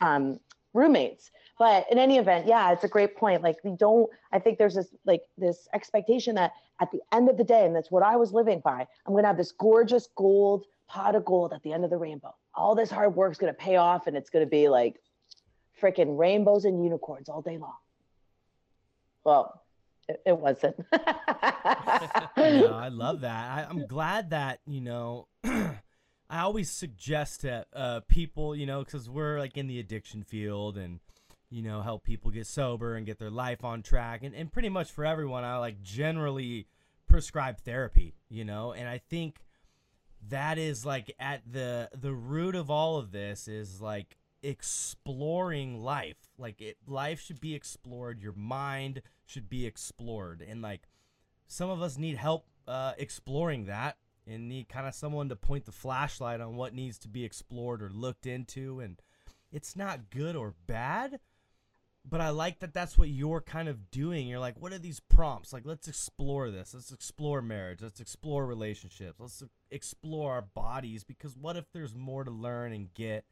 [0.00, 0.38] um,
[0.72, 1.30] roommates.
[1.58, 3.42] But in any event, yeah, it's a great point.
[3.42, 7.36] Like we don't, I think there's this like this expectation that at the end of
[7.36, 10.64] the day, and that's what I was living by, I'm gonna have this gorgeous gold
[10.88, 12.34] pot of gold at the end of the rainbow.
[12.54, 15.00] All this hard work's gonna pay off and it's gonna be like
[15.80, 17.76] freaking rainbows and unicorns all day long.
[19.24, 19.62] Well,
[20.08, 20.76] it, it wasn't.
[20.92, 20.98] no,
[22.36, 23.50] I love that.
[23.50, 25.28] I, I'm glad that you know.
[26.32, 30.78] I always suggest to uh, people, you know, because we're like in the addiction field
[30.78, 31.00] and
[31.50, 34.68] you know help people get sober and get their life on track, and and pretty
[34.68, 36.66] much for everyone, I like generally
[37.08, 39.40] prescribe therapy, you know, and I think
[40.28, 46.16] that is like at the the root of all of this is like exploring life.
[46.38, 48.20] Like it life should be explored.
[48.20, 50.44] Your mind should be explored.
[50.46, 50.88] And like
[51.46, 55.64] some of us need help uh, exploring that and need kind of someone to point
[55.64, 58.80] the flashlight on what needs to be explored or looked into.
[58.80, 59.00] And
[59.50, 61.18] it's not good or bad
[62.08, 64.26] but i like that that's what you're kind of doing.
[64.26, 65.52] You're like what are these prompts?
[65.52, 66.72] Like let's explore this.
[66.74, 67.82] Let's explore marriage.
[67.82, 69.20] Let's explore relationships.
[69.20, 73.24] Let's explore our bodies because what if there's more to learn and get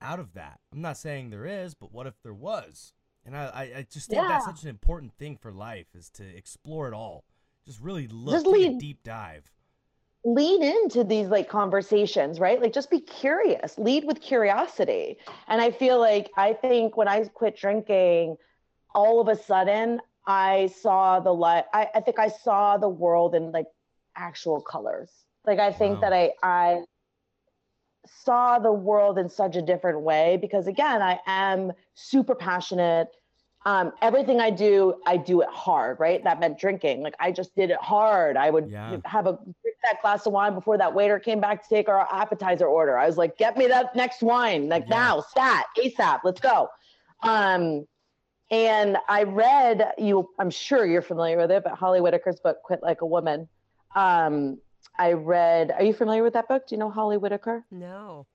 [0.00, 0.60] out of that?
[0.72, 2.92] I'm not saying there is but what if there was?
[3.24, 6.24] And i i, I just think that's such an important thing for life is to
[6.24, 7.24] explore it all.
[7.66, 9.50] Just really look Just a lead- deep dive
[10.24, 12.60] lean into these like conversations, right?
[12.60, 15.16] Like just be curious, lead with curiosity.
[15.48, 18.36] And I feel like I think when I quit drinking,
[18.94, 21.64] all of a sudden I saw the light.
[21.72, 23.66] I, I think I saw the world in like
[24.16, 25.10] actual colors.
[25.46, 26.10] Like I think Wow.
[26.10, 26.80] that I I
[28.06, 33.08] saw the world in such a different way because again, I am super passionate.
[33.66, 36.24] Um, everything I do, I do it hard, right?
[36.24, 37.02] That meant drinking.
[37.02, 38.36] Like I just did it hard.
[38.38, 38.96] I would Yeah.
[39.04, 42.08] have a drink that glass of wine before that waiter came back to take our
[42.10, 42.96] appetizer order.
[42.96, 44.96] I was like, get me that next wine, like Yeah.
[44.96, 46.68] now, stat, ASAP, let's go.
[47.22, 47.86] Um,
[48.50, 52.82] and I read you, I'm sure you're familiar with it, but Holly Whitaker's book, Quit
[52.82, 53.46] Like a Woman.
[53.94, 54.58] Um,
[54.98, 56.66] I read, are you familiar with that book?
[56.66, 57.64] Do you know Holly Whitaker?
[57.70, 58.26] No.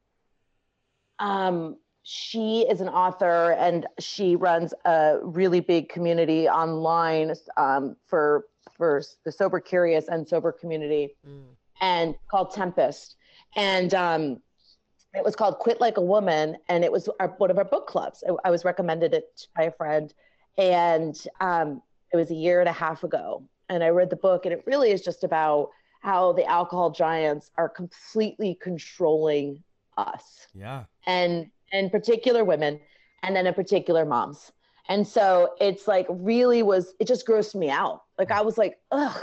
[1.20, 8.46] um, she is an author and she runs a really big community online um, for
[8.78, 11.46] for the sober curious and sober community Mm.
[11.82, 13.16] and called tempest.
[13.56, 14.40] And um,
[15.16, 17.88] it was called quit like a woman and it was our, one of our book
[17.88, 18.24] clubs.
[18.28, 20.14] I, I was recommended it by a friend
[20.60, 21.82] and um,
[22.14, 23.42] it was a year and a half ago.
[23.68, 25.70] And i read the book and it really is just about
[26.02, 29.64] how the alcohol giants are completely controlling
[29.98, 30.46] us.
[30.54, 30.84] Yeah.
[31.08, 32.80] And in particular women
[33.24, 34.52] and then in particular moms.
[34.88, 38.04] And so it's like really was it just grossed me out.
[38.20, 39.20] Like i was like ugh.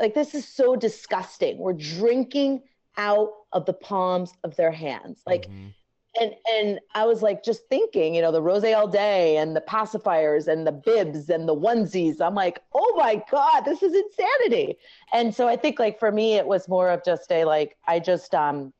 [0.00, 1.58] Like this is so disgusting.
[1.58, 2.62] We're drinking
[2.96, 5.22] out of the palms of their hands.
[5.26, 5.72] Like Mhm.
[6.20, 9.62] and and i was like just thinking you know the rose all day and the
[9.62, 12.20] pacifiers and the bibs and the onesies.
[12.20, 14.76] I'm like oh my god this is insanity.
[15.12, 17.98] And so i think like for me it was more of just a like i
[17.98, 18.74] just um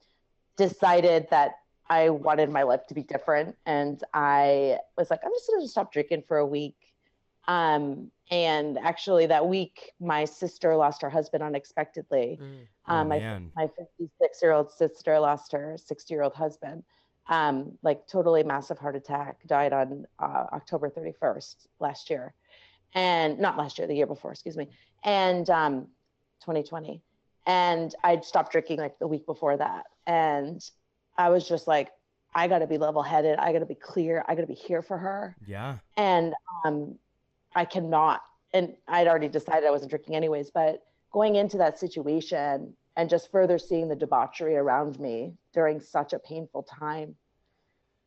[0.59, 1.53] decided that
[1.97, 5.69] i wanted my life to be different and i was like i'm just going to
[5.77, 6.77] stop drinking for a week
[7.49, 9.77] Um, and actually, that week,
[10.13, 12.29] my sister lost her husband unexpectedly.
[12.41, 12.67] Mm.
[12.89, 13.43] Oh, Um, my man.
[13.61, 16.79] my 56 year old sister lost her 60 year old husband,
[17.37, 17.55] um,
[17.89, 22.25] like totally massive heart attack, died on uh, October 31st last year.
[22.95, 24.67] And not last year, the year before, excuse me.
[25.05, 25.75] And um,
[26.47, 27.03] 2020.
[27.47, 29.85] And I'd stopped drinking like the week before that.
[30.07, 30.59] And
[31.17, 31.91] I was just like,
[32.35, 33.39] I got to be level headed.
[33.39, 34.25] I got to be clear.
[34.27, 35.79] I got to be here for her Yeah.
[35.97, 36.99] and um,
[37.55, 38.23] I cannot.
[38.55, 40.51] And I'd already decided I wasn't drinking anyways.
[40.51, 46.13] But going into that situation and just further seeing the debauchery around me during such
[46.15, 47.17] a painful time,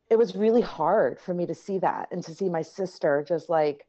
[0.09, 3.49] it was really hard for me to see that and to see my sister just
[3.49, 3.85] like.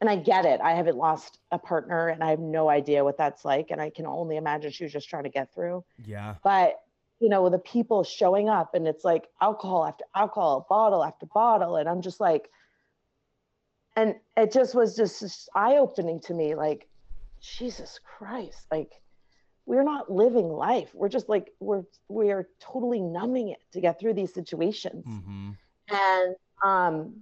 [0.00, 0.60] And I get it.
[0.62, 3.70] I haven't lost a partner, and I have no idea what that's like.
[3.70, 6.36] And I can only imagine she was just trying to get through Yeah.
[6.42, 6.76] but
[7.20, 11.76] you know the people showing up and it's like alcohol after alcohol bottle after bottle
[11.76, 12.50] and i'm just like
[13.96, 16.88] and it just was just, just eye-opening to me like
[17.40, 18.92] jesus christ like
[19.66, 24.14] we're not living life we're just like we're we're totally numbing it to get through
[24.14, 25.50] these situations Mm-hmm.
[25.90, 27.16] and um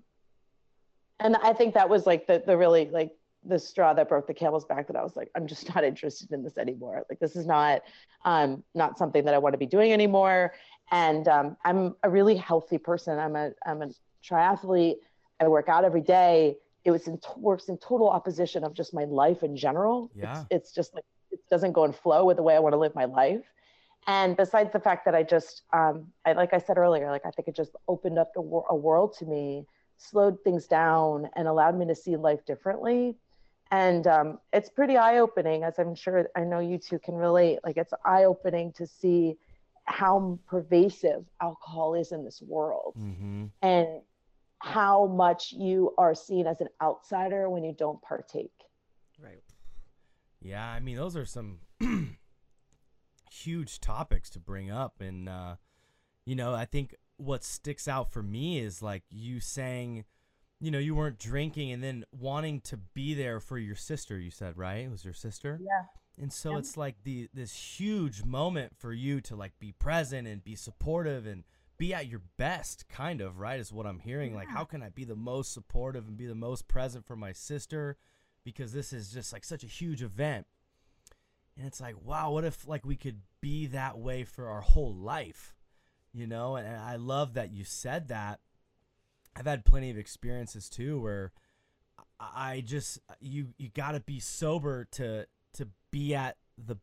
[1.20, 3.12] and i think that was like the the really like
[3.44, 6.32] the straw that broke the camel's back that i was like i'm just not interested
[6.32, 7.04] in this anymore.
[7.08, 7.82] Like this is not
[8.24, 10.54] um not something that i want to be doing anymore.
[10.90, 13.18] And um i'm a really healthy person.
[13.18, 13.88] I'm a i'm a
[14.24, 14.96] triathlete.
[15.40, 16.56] I work out every day.
[16.84, 20.10] It was in works in total opposition of just my life in general.
[20.14, 20.32] Yeah.
[20.32, 22.78] it's, it's just like it doesn't go and flow with the way i want to
[22.78, 23.44] live my life.
[24.06, 27.30] And besides the fact that I just, um, I, like I said earlier, like I
[27.30, 29.66] think it just opened up a, wor- a world to me,
[29.98, 33.16] slowed things down, and allowed me to see life differently.
[33.70, 37.58] And um, it's pretty eye opening, as I'm sure I know you two can relate.
[37.64, 39.36] Like it's eye opening to see
[39.84, 43.46] how pervasive alcohol is in this world Mm-hmm.
[43.62, 44.02] and
[44.58, 48.50] how much you are seen as an outsider when you don't partake.
[49.22, 49.42] Right.
[50.40, 51.60] Yeah, I mean those are some
[53.30, 55.56] huge topics to bring up and uh
[56.24, 60.04] you know, I think what sticks out for me is like you saying,
[60.60, 64.30] you know, you weren't drinking and then wanting to be there for your sister, you
[64.30, 64.78] said, right?
[64.78, 65.58] It was your sister?
[65.60, 65.84] Yeah.
[66.20, 66.58] And so Yeah.
[66.58, 71.26] it's like the this huge moment for you to like be present and be supportive
[71.26, 71.44] and
[71.76, 73.60] be at your best, kind of, right?
[73.60, 74.34] Is what I'm hearing.
[74.34, 77.32] Like, how can I be the most supportive and be the most present for my
[77.32, 77.96] sister?
[78.42, 80.48] Because this is just like such a huge event.
[81.56, 84.92] And it's like, wow, what if like we could be that way for our whole
[84.92, 85.54] life?
[86.12, 86.56] You know?
[86.56, 88.40] And I love that you said that.
[89.38, 91.32] I've had plenty of experiences too where
[92.18, 96.76] I just you you got to be sober to to be at the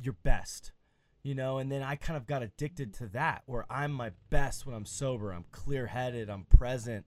[0.00, 0.72] your best
[1.24, 1.58] you know?
[1.58, 4.86] And then i kind of got addicted to that where i'm my best when i'm
[4.86, 5.32] sober.
[5.32, 7.04] I'm clear-headed i'm present.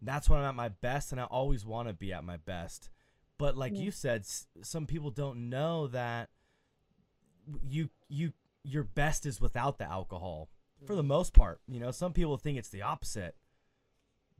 [0.00, 2.90] That's when i'm at my best and i always want to be at my best.
[3.38, 3.82] But like Yeah.
[3.82, 6.30] you said s- some people don't know that
[7.68, 8.32] you you
[8.64, 10.48] your best is without the alcohol
[10.86, 11.08] for the mm.
[11.08, 11.90] most part you know?
[11.90, 13.36] Some people think it's the opposite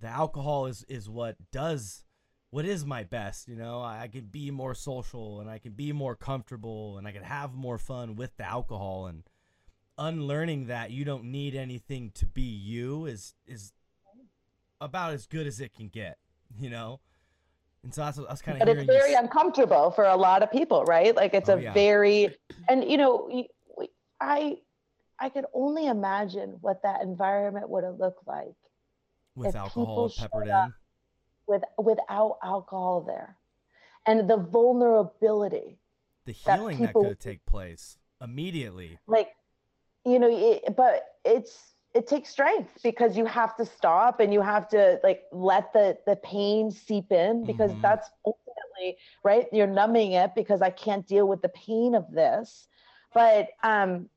[0.02, 2.04] the alcohol is is what does
[2.50, 3.80] what is my best you know?
[3.80, 7.22] I, I can be more social and i can be more comfortable and i can
[7.22, 9.06] have more fun with the alcohol.
[9.06, 9.22] And
[9.98, 13.72] unlearning that you don't need anything to be you is is
[14.80, 16.18] about as good as it can get
[16.60, 17.00] you know?
[17.84, 20.84] And so that's was kind of but it's very uncomfortable for a lot of people
[20.84, 21.14] right?
[21.14, 21.72] Like it's Oh, a yeah.
[21.72, 22.36] very
[22.68, 23.30] and you know
[24.20, 24.56] i
[25.20, 28.54] i could only imagine what that environment would have looked like
[29.34, 30.74] with alcohol peppered in?
[31.46, 33.36] with without alcohol there.
[34.06, 35.78] And the vulnerability
[36.24, 38.98] the healing that people- could take place immediately.
[39.06, 39.34] Like
[40.04, 44.40] you know it, but it's it takes strength because you have to stop and you
[44.40, 47.82] have to like let the the pain seep in because Mhm.
[47.82, 52.66] that's ultimately right you're numbing it because i can't deal with the pain of this.
[53.14, 54.08] But um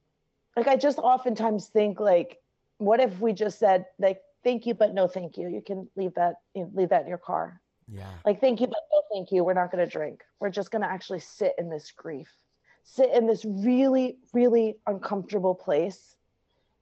[0.55, 2.41] like i just oftentimes think like
[2.77, 5.49] what if we just said like thank you but no thank you.
[5.49, 7.59] You can leave that you know, leave that in your car.
[7.91, 8.07] Yeah.
[8.25, 9.43] Like thank you but no thank you.
[9.43, 10.23] We're not going to drink.
[10.39, 12.29] We're just going to actually sit in this grief
[12.87, 16.15] sit in this really really uncomfortable place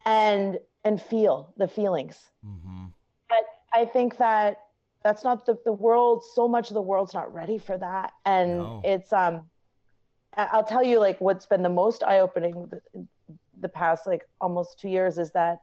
[0.05, 2.17] and and feel the feelings.
[2.45, 2.87] Mm-hmm.
[3.29, 4.57] but i think that
[5.03, 8.11] that's not the, the world so much of the world's not ready for that.
[8.25, 8.81] And No.
[8.83, 9.35] it's um
[10.35, 13.07] i'll tell you like what's been the most eye-opening the,
[13.61, 15.61] the past like almost two years is that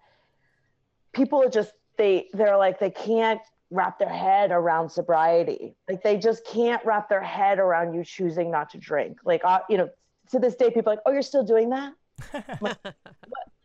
[1.13, 6.17] people are just they they're like they can't wrap their head around sobriety like they
[6.17, 9.89] just can't wrap their head around you choosing not to drink like uh, you know
[10.31, 11.93] to this day people are like oh you're still doing that
[12.35, 12.79] like, what,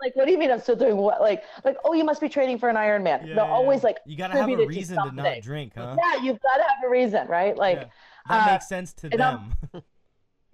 [0.01, 1.19] like, what do you mean I'm still doing what?
[1.19, 3.27] Like, like, oh, you must be training for an Ironman.
[3.27, 3.51] Yeah, They're yeah.
[3.51, 5.97] always like, you gotta have a attributed to reason to, not drink, huh?
[6.01, 7.57] yeah, you've got to have a reason, right?
[7.57, 7.85] Like, Yeah.
[8.29, 9.55] That uh, makes sense to them.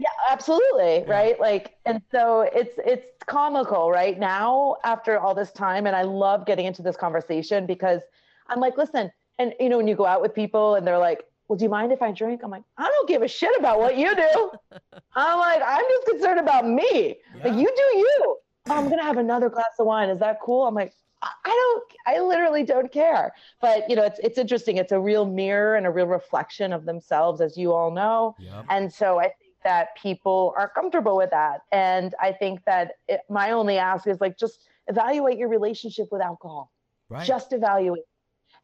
[0.02, 1.12] Yeah, absolutely, Yeah.
[1.14, 1.40] right?
[1.40, 6.46] Like, and so it's it's comical right now after all this time, and I love
[6.46, 8.02] getting into this conversation because
[8.48, 11.24] I'm like, listen, and you know, when you go out with people and they're like,
[11.48, 13.80] "Well, do you mind if I drink?" I'm like, I don't give a shit about
[13.80, 14.52] what you do.
[15.16, 17.18] I'm like, I'm just concerned about me.
[17.38, 17.44] Yeah.
[17.48, 18.38] Like, you do you.
[18.70, 20.10] Oh, I'm gonna have another glass of wine.
[20.10, 20.66] Is that cool?
[20.68, 21.84] I'm like, I don't.
[22.08, 23.34] I literally don't care.
[23.62, 24.78] But you know, it's it's interesting.
[24.78, 28.36] It's a real mirror and a real reflection of themselves, as you all know.
[28.40, 28.66] Yep.
[28.70, 31.62] And so I think that people are comfortable with that.
[31.71, 36.21] And I think that it, my only ask is like just evaluate your relationship with
[36.21, 36.71] alcohol.
[37.10, 37.26] Right.
[37.26, 38.04] Just evaluate.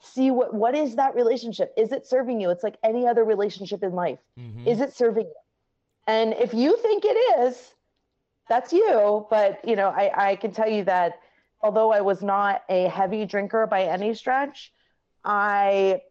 [0.01, 1.73] See what what is that relationship?
[1.77, 2.49] Is it serving you?
[2.49, 4.19] It's like any other relationship in life.
[4.39, 4.67] Mhm.
[4.67, 5.36] Is it serving you?
[6.05, 7.73] And if you think it is,
[8.47, 9.25] that's you.
[9.29, 11.19] But you know, I, I can tell you that
[11.62, 14.71] although I was not a heavy drinker by any stretch,
[15.23, 16.01] I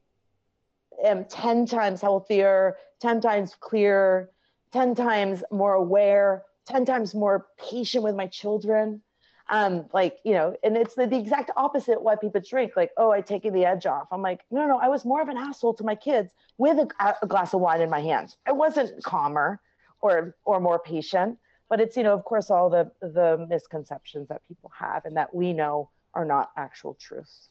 [1.04, 4.30] am 10 times healthier, 10 times clearer,
[4.72, 9.02] 10 times more aware, 10 times more patient with my children.
[9.48, 12.72] Um, like, you know, and it's the, the exact opposite why people drink.
[12.76, 14.08] Like, oh, I taking the edge off.
[14.10, 17.14] I'm like, no, no, I was more of an asshole to my kids with a,
[17.22, 18.34] a glass of wine in my hand.
[18.44, 19.60] I wasn't calmer
[20.00, 21.38] or or more patient.
[21.68, 25.34] But it's, you know, of course, all the the misconceptions that people have and that
[25.34, 27.50] we know are not actual truths.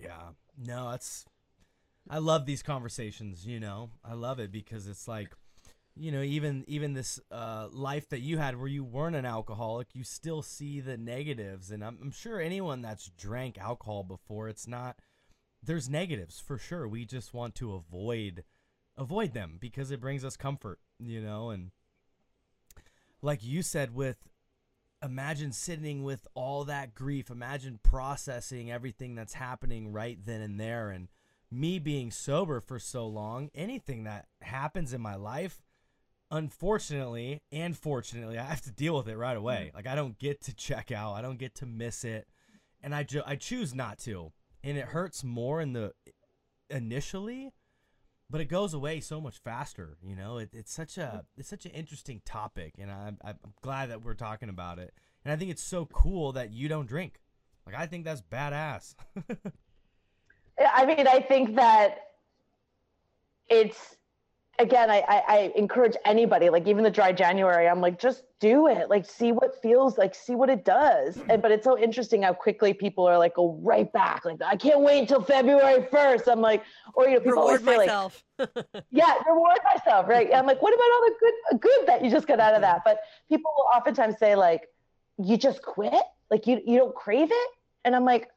[0.00, 0.30] Yeah.
[0.56, 1.24] No, that's,
[2.08, 3.90] I love these conversations, you know.
[4.04, 5.34] I love it because it's like
[5.96, 9.88] you know, even even this uh, life that you had where you weren't an alcoholic,
[9.94, 14.66] you still see the negatives, and I'm, I'm sure anyone that's drank alcohol before, it's
[14.66, 14.98] not.
[15.62, 16.86] There's negatives for sure.
[16.86, 18.44] We just want to avoid
[18.96, 21.50] avoid them because it brings us comfort, you know.
[21.50, 21.70] And
[23.22, 24.28] like you said, with
[25.02, 30.90] imagine sitting with all that grief, imagine processing everything that's happening right then and there,
[30.90, 31.08] and
[31.52, 35.62] me being sober for so long, anything that happens in my life
[36.30, 39.70] unfortunately and fortunately, I have to deal with it right away.
[39.70, 39.76] Mm.
[39.76, 42.28] Like I don't get to check out, I don't get to miss it,
[42.82, 44.32] and I ju- I choose not to,
[44.62, 45.92] and it hurts more in the
[46.70, 47.52] initially,
[48.30, 49.96] but it goes away so much faster.
[50.02, 51.24] You know, it, it's such a mm.
[51.36, 54.92] it's such an interesting topic, and I'm I'm glad that we're talking about it,
[55.24, 57.20] and I think it's so cool that you don't drink.
[57.66, 58.94] Like I think that's badass.
[60.58, 61.98] I mean, I think that
[63.48, 63.96] it's
[64.58, 68.68] again, I, I, I encourage anybody, like even the dry January, I'm like, just do
[68.68, 68.88] it.
[68.88, 71.18] Like, see what feels like, see what it does.
[71.28, 74.24] And but it's so interesting how quickly people are like, go right back.
[74.24, 76.28] Like, I can't wait until February 1st.
[76.30, 76.62] I'm like,
[76.94, 78.24] or you know, people Reward always say like, myself.
[78.90, 80.28] yeah, reward myself, right?
[80.34, 82.82] I'm like, what about all the good good that you just got out of that?
[82.84, 84.68] But people will oftentimes say like,
[85.18, 87.50] you just quit, like you you don't crave it,
[87.84, 88.28] and I'm like,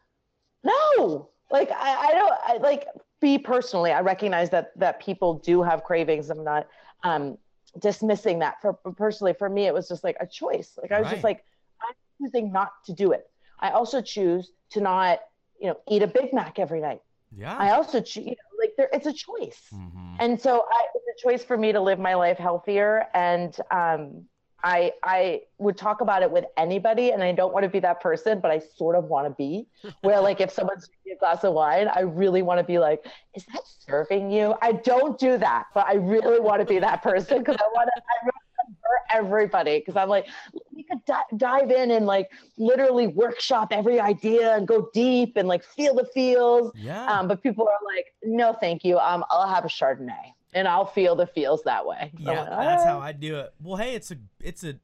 [0.64, 2.88] no, like I, I don't I, like
[3.22, 3.92] be personally.
[3.92, 6.30] I recognize that that people do have cravings.
[6.30, 6.68] I'm not
[7.04, 7.38] um
[7.80, 8.62] dismissing that.
[8.62, 10.78] For personally, for me, it was just like a choice.
[10.82, 11.12] Like I was Right.
[11.12, 11.44] just like,
[11.82, 13.26] I'm choosing not to do it.
[13.60, 15.20] I also choose to not,
[15.60, 17.02] you know, eat a Big Mac every night.
[17.36, 17.56] yeah.
[17.58, 19.62] I also choose, you know, like there, it's a choice.
[19.74, 20.16] Mhm.
[20.20, 23.08] And so I, it's a choice for me to live my life healthier.
[23.14, 24.26] And um,
[24.63, 28.02] I, I would talk about it with anybody, and I don't want to be that
[28.02, 29.67] person, but I sort of want to be.
[30.02, 33.06] Where like if someone's drinking a glass of wine, I really want to be like,
[33.36, 37.04] "Is that serving you?" I don't do that, but I really want to be that
[37.04, 38.02] person because I want to.
[38.02, 40.28] I really want to hurt everybody because I'm like,
[40.74, 45.48] we could di- dive in and like literally workshop every idea and go deep and
[45.48, 46.72] like feel the feels.
[46.76, 47.06] yeah.
[47.06, 48.98] Um, but people are like, no, thank you.
[48.98, 52.12] Um, I'll have a Chardonnay and I'll feel the feels that way.
[52.24, 53.54] So Yeah, like, that's how "Ah." I do it.
[53.62, 54.80] Well, hey, it's a it's a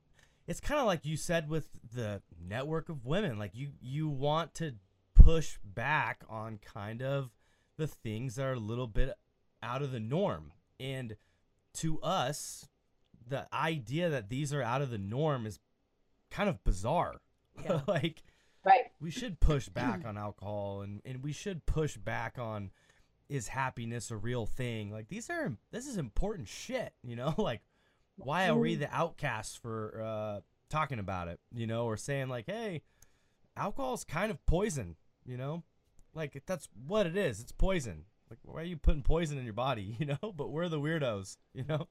[0.48, 3.38] it's kind of like you said with the network of women.
[3.40, 4.76] Like you you want to
[5.16, 7.32] push back on kind of
[7.78, 9.14] the things that are a little bit
[9.62, 10.52] out of the norm.
[10.80, 11.16] And
[11.76, 12.68] to us,
[13.26, 15.60] the idea that these are out of the norm is
[16.30, 17.22] kind of bizarre.
[17.64, 17.82] Yeah.
[17.88, 18.24] like
[18.66, 18.92] Right.
[19.02, 22.72] we should push back on alcohol and, and we should push back on
[23.30, 24.92] is happiness a real thing?
[24.92, 27.34] Like these are this is important shit you know?
[27.44, 27.62] Like
[28.16, 32.46] why are we the outcasts for uh talking about it you know or saying like
[32.46, 32.82] hey
[33.58, 34.96] alcohol's kind of poison
[35.26, 35.64] you know?
[36.14, 37.40] Like that's what it is.
[37.40, 38.06] It's poison.
[38.30, 40.34] Like why are you putting poison in your body you know?
[40.36, 41.88] But we're the weirdos you know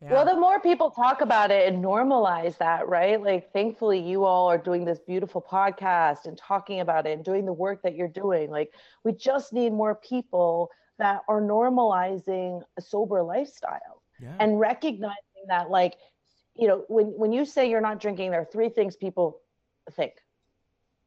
[0.00, 3.20] Well, the more people talk about it and normalize that, right?
[3.20, 7.44] Like, thankfully, you all are doing this beautiful podcast and talking about it and doing
[7.44, 8.48] the work that you're doing.
[8.48, 8.72] Like,
[9.02, 15.70] we just need more people that are normalizing a sober lifestyle yeah and recognizing that,
[15.70, 15.94] like,
[16.54, 19.40] you know, when when you say you're not drinking, there are three things people
[19.96, 20.12] think.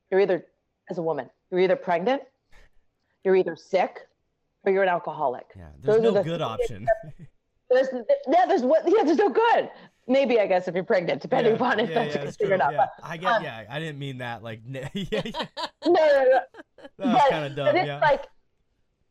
[0.10, 0.46] You're either
[0.90, 2.24] as a woman, you're either pregnant,
[3.24, 4.00] you're either sick,
[4.64, 5.46] or you're an alcoholic.
[5.56, 6.88] Yeah, there's Those no good option.
[7.74, 7.88] There's
[8.28, 9.70] yeah, there's what yeah, there's no good.
[10.08, 12.74] Maybe I guess if you're pregnant, depending yeah, upon if yeah, that's yeah, or not.
[12.74, 12.88] yeah.
[13.04, 14.44] I get, um, yeah, I didn't mean that.
[14.44, 15.22] Like, yeah, yeah,
[15.86, 16.40] no, no, no.
[16.98, 17.66] but, kind of dumb.
[17.68, 18.26] but it's Yeah, like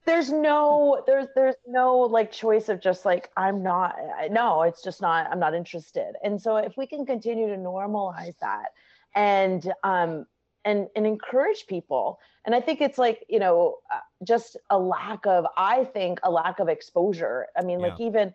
[0.06, 3.94] there's no there's there's no like choice of just like i'm not
[4.30, 8.36] no it's just not i'm not interested and so if we can continue to normalize
[8.40, 8.70] that
[9.14, 10.26] and um
[10.64, 15.26] and and encourage people and i think it's like you know uh, just a lack
[15.26, 18.34] of i think a lack of exposure i mean like even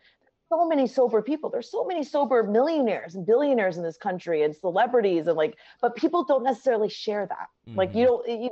[0.49, 4.55] so many sober people there's so many sober millionaires and billionaires in this country and
[4.55, 7.99] celebrities and like but people don't necessarily share that like Mm-hmm.
[7.99, 8.49] you don't you know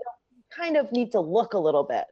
[0.56, 2.06] kind of need to look a little bit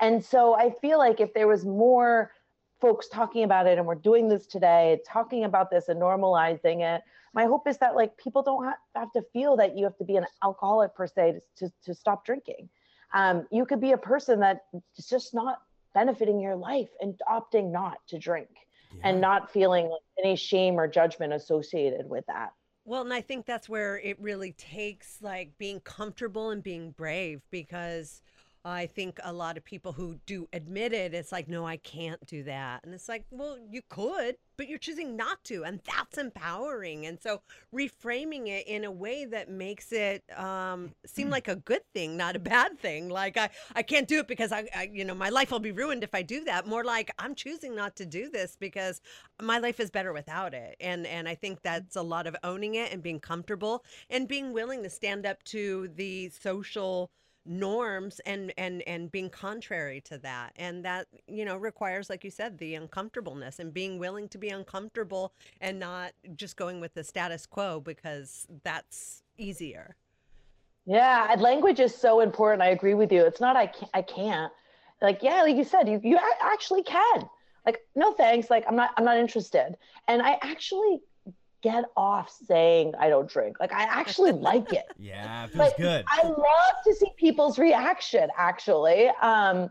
[0.00, 2.32] and so I feel like if there was more
[2.80, 7.02] folks talking about it, and we're doing this today, talking about this and normalizing it,
[7.34, 10.04] my hope is that like people don't ha- have to feel that you have to
[10.04, 12.68] be an alcoholic per se to, to, to stop drinking.
[13.12, 14.66] Um, you could be a person that
[14.96, 15.62] is just not
[15.94, 18.50] benefiting your life and opting not to drink
[19.02, 22.52] and not feeling like any shame or judgment associated with that.
[22.84, 27.42] Well, and I think that's where it really takes like being comfortable and being brave
[27.50, 28.22] because
[28.64, 32.24] I think a lot of people who do admit it, it's like, no, I can't
[32.26, 32.84] do that.
[32.84, 35.64] And it's like, well, you could, but you're choosing not to.
[35.64, 37.06] And that's empowering.
[37.06, 37.40] And so
[37.74, 42.36] reframing it in a way that makes it um, seem like a good thing, not
[42.36, 43.08] a bad thing.
[43.08, 45.72] Like, I, I can't do it because I, I, you know, my life will be
[45.72, 46.66] ruined if I do that.
[46.66, 49.00] More like, I'm choosing not to do this because
[49.40, 50.76] my life is better without it.
[50.80, 54.52] And, and I think that's a lot of owning it and being comfortable and being
[54.52, 57.10] willing to stand up to the social
[57.46, 62.30] norms and and and being contrary to that and that you know requires like you
[62.30, 67.02] said the uncomfortableness and being willing to be uncomfortable and not just going with the
[67.02, 69.96] status quo because that's easier
[70.86, 72.62] Yeah, language is so important.
[72.62, 73.24] I agree with you.
[73.24, 73.90] It's not I can't.
[73.94, 74.52] I can't.
[75.02, 77.28] Like yeah, like you said, you you actually can.
[77.66, 78.48] Like no thanks.
[78.50, 79.76] Like I'm not I'm not interested.
[80.08, 81.00] And I actually
[81.62, 83.58] get off saying I don't drink.
[83.60, 84.86] Like I actually like it.
[84.98, 86.04] yeah, it feels But good.
[86.08, 89.08] I love to see people's reaction actually.
[89.22, 89.70] Um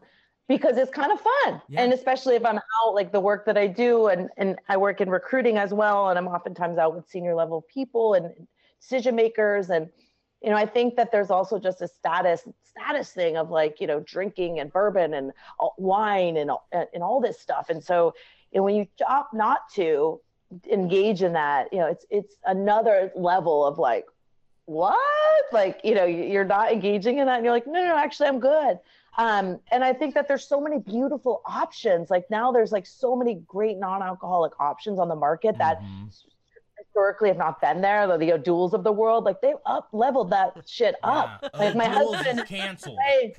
[0.50, 1.62] because it's kind of fun.
[1.68, 1.82] Yeah.
[1.84, 5.02] And especially if I'm out like the work that I do and and I work
[5.02, 8.34] in recruiting as well and I'm oftentimes out with senior level people and
[8.82, 9.90] decision makers and
[10.42, 13.88] you know, I think that there's also just a status status thing of like, you
[13.88, 17.70] know, drinking and bourbon and uh, wine and all- and all this stuff.
[17.70, 18.14] And so,
[18.52, 20.22] you know, when you opt not to
[20.70, 24.06] engage in that, you know, it's it's another level of like,
[24.66, 24.98] what?
[25.52, 27.98] Like, you know, you- you're not engaging in that, and you're like, no, no, no
[27.98, 28.80] actually, I'm good.
[29.18, 32.10] Um, and I think that there's so many beautiful options.
[32.12, 36.12] Like now, there's like so many great non-alcoholic options on the market that Mhm.
[36.98, 38.08] Historically have not been there.
[38.08, 41.42] The, the O'Doul's of the world, like they've up leveled that shit up.
[41.44, 41.50] Yeah.
[41.60, 42.98] Like my husband, is canceled.
[43.06, 43.36] Hey,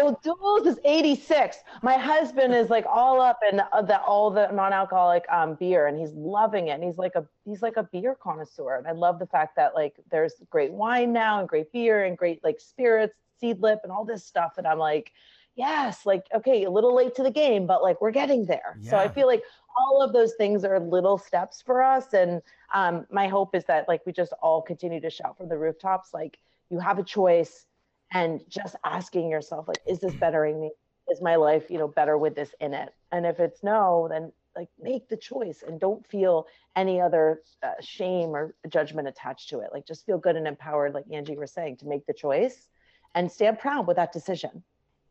[0.00, 1.56] O'Doul's is 86.
[1.82, 5.98] My husband is like all up in uh, the, all the non-alcoholic um, beer, and
[5.98, 6.72] he's loving it.
[6.74, 8.76] And he's like a he's like a beer connoisseur.
[8.76, 12.16] And I love the fact that like there's great wine now and great beer and
[12.16, 14.52] great like spirits, seedlip, and all this stuff.
[14.56, 15.10] And I'm like,
[15.58, 18.78] yes, like okay, a little late to the game, but like we're getting there.
[18.80, 19.42] So I feel like
[19.76, 22.14] all of those things are little steps for us.
[22.14, 22.40] And
[22.72, 26.14] um, my hope is that like we just all continue to shout from the rooftops,
[26.14, 26.38] like
[26.70, 27.66] you have a choice
[28.12, 30.70] and just asking yourself like is this bettering me
[31.10, 34.32] is my life you know better with this in it and if it's no then
[34.56, 39.60] like make the choice and don't feel any other uh, shame or judgment attached to
[39.60, 42.68] it like just feel good and empowered like angie was saying to make the choice
[43.14, 44.62] and stand proud with that decision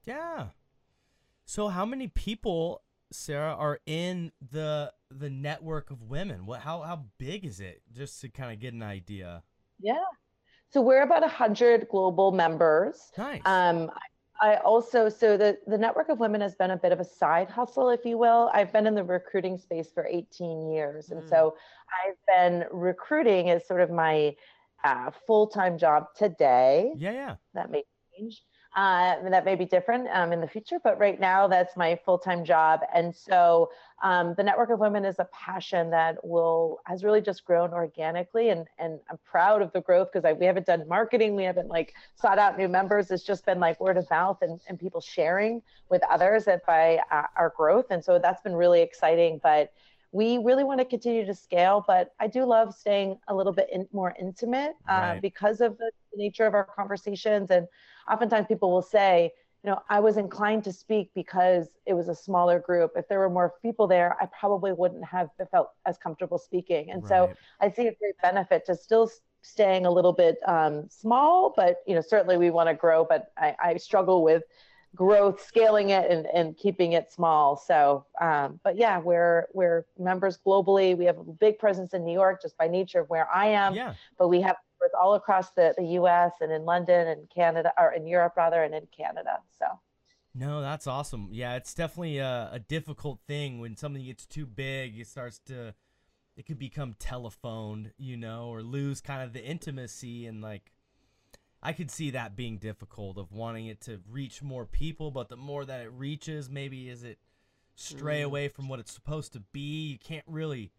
[0.07, 0.47] Yeah.
[1.45, 2.81] So how many people,
[3.11, 6.45] Sarah, are in the the network of women?
[6.45, 7.81] What how how big is it?
[7.93, 9.43] Just to kind of get an idea.
[9.79, 9.93] yeah
[10.69, 13.41] so we're about a 100 global members Nice.
[13.45, 13.89] Um,
[14.41, 17.49] I also so the the network of women has been a bit of a side
[17.49, 18.51] hustle, if you will.
[18.53, 21.29] I've been in the recruiting space for 18 years, and Mm.
[21.29, 21.55] so
[21.99, 24.35] I've been recruiting as sort of my
[24.83, 26.93] uh, full time job today.
[26.97, 27.35] yeah, yeah.
[27.55, 27.83] That may
[28.15, 28.43] change.
[28.77, 32.19] Uh, that may be different um, in the future, but right now that's my full
[32.19, 32.81] time job.
[32.93, 33.71] And so
[34.03, 38.49] um, the network of women is a passion that will has really just grown organically,
[38.49, 41.95] and and I'm proud of the growth because we haven't done marketing, we haven't like
[42.13, 43.09] sought out new members.
[43.09, 46.99] It's just been like word of mouth and and people sharing with others that by
[47.09, 49.39] uh, our growth, and so that's been really exciting.
[49.41, 49.73] But
[50.11, 53.69] we really want to continue to scale, but I do love staying a little bit
[53.71, 55.21] in, more intimate uh, Right.
[55.21, 57.51] because of the nature of our conversations.
[57.51, 57.67] And
[58.09, 59.31] oftentimes people will say,
[59.63, 62.91] you know, I was inclined to speak because it was a smaller group.
[62.95, 66.91] If there were more people there, I probably wouldn't have felt as comfortable speaking.
[66.91, 67.09] And right.
[67.09, 71.77] so I see a great benefit to still staying a little bit um, small, but
[71.85, 73.05] you know, certainly we want to grow.
[73.05, 74.43] But I, I, struggle with
[74.97, 77.55] growth, scaling it, and, and keeping it small.
[77.55, 80.97] So, um, but yeah, we're we're members globally.
[80.97, 83.75] We have a big presence in New York just by nature of where I am.
[83.75, 83.93] Yeah.
[84.17, 84.57] But we have
[84.99, 88.73] all across the, the US and in London and Canada or in Europe rather and
[88.73, 89.39] in Canada.
[89.59, 89.65] So
[90.33, 91.29] no, that's awesome.
[91.31, 94.99] Yeah, it's definitely a, a difficult thing when something gets too big.
[94.99, 95.73] It starts to,
[96.35, 100.71] it could become telephoned, you know, or lose kind of the intimacy and like,
[101.61, 105.37] I could see that being difficult of wanting it to reach more people, but the
[105.37, 107.17] more that it reaches, maybe is it
[107.75, 108.25] stray mm.
[108.25, 109.87] away from what it's supposed to be.
[109.91, 110.71] You can't really,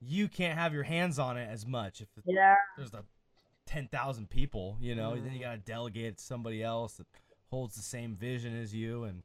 [0.00, 2.54] you can't have your hands on it as much if yeah.
[2.76, 3.04] there's a
[3.66, 5.24] ten thousand people, you know, mm.
[5.24, 7.06] then you gotta delegate to somebody else that
[7.50, 9.22] holds the same vision as you, and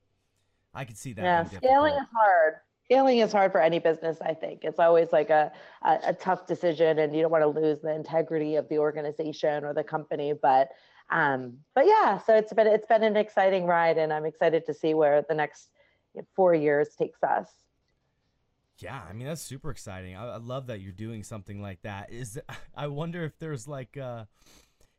[0.74, 1.22] I could see that.
[1.22, 2.56] Yeah, scaling is hard.
[2.90, 4.18] Scaling is hard for any business.
[4.20, 5.52] I think it's always like a,
[5.84, 9.64] a, a tough decision, and you don't want to lose the integrity of the organization
[9.64, 10.34] or the company.
[10.34, 10.70] But
[11.12, 14.74] um, but yeah, so it's been it's been an exciting ride, and I'm excited to
[14.74, 15.70] see where the next
[16.36, 17.48] four years takes us.
[18.80, 20.16] Yeah, I mean that's super exciting.
[20.16, 22.12] I, I, love that you're doing something like that.
[22.12, 22.40] Is
[22.76, 24.26] I wonder if there's like uh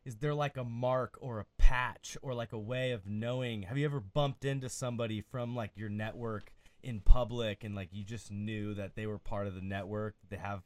[0.05, 3.63] is there like a mark or a patch or like a way of knowing?
[3.63, 6.53] Have you ever bumped into somebody from like your network
[6.83, 10.15] in public and like you just knew that they were part of the network?
[10.21, 10.63] Did they have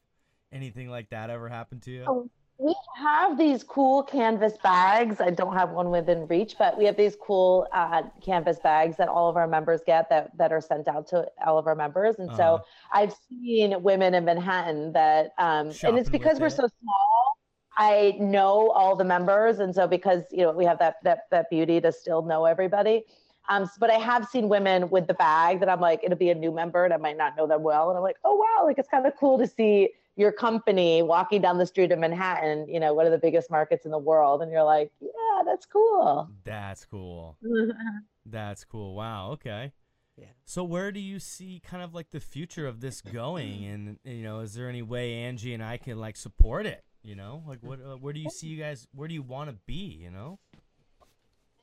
[0.53, 2.05] anything like that ever happen to you?
[2.07, 5.21] Oh, we have these cool canvas bags.
[5.21, 9.09] I don't have one within reach, but we have these cool uh, canvas bags that
[9.09, 12.17] all of our members get that that are sent out to all of our members.
[12.19, 12.37] And uh-huh.
[12.37, 16.53] so I've seen women in Manhattan that, um, and it's because we're it.
[16.53, 17.39] so small.
[17.77, 21.51] I know all the members, and so because you know we have that that that
[21.51, 23.05] beauty to still know everybody.
[23.49, 26.34] Um, but I have seen women with the bag that I'm like, it'll be a
[26.34, 28.78] new member, and I might not know them well, and I'm like, oh wow, like
[28.78, 32.78] it's kind of cool to see your company walking down the street of Manhattan, you
[32.78, 36.30] know, one of the biggest markets in the world, and you're like, yeah, that's cool.
[36.45, 37.36] That's cool.
[38.26, 38.95] that's cool.
[38.95, 39.32] Wow.
[39.32, 39.72] Okay.
[40.16, 40.26] Yeah.
[40.45, 44.22] So where do you see kind of like the future of this going, and you
[44.22, 46.84] know, is there any way Angie and I can like support it?
[47.03, 47.80] You know, like what?
[47.80, 48.86] Uh, where do you see you guys?
[48.95, 49.99] Where do you want to be?
[50.01, 50.38] You know.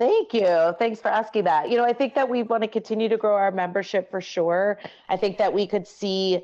[0.02, 0.74] Thank you.
[0.80, 1.70] Thanks for asking that.
[1.70, 4.80] You know, I think that we want to continue to grow our membership for sure.
[5.08, 6.42] I think that we could see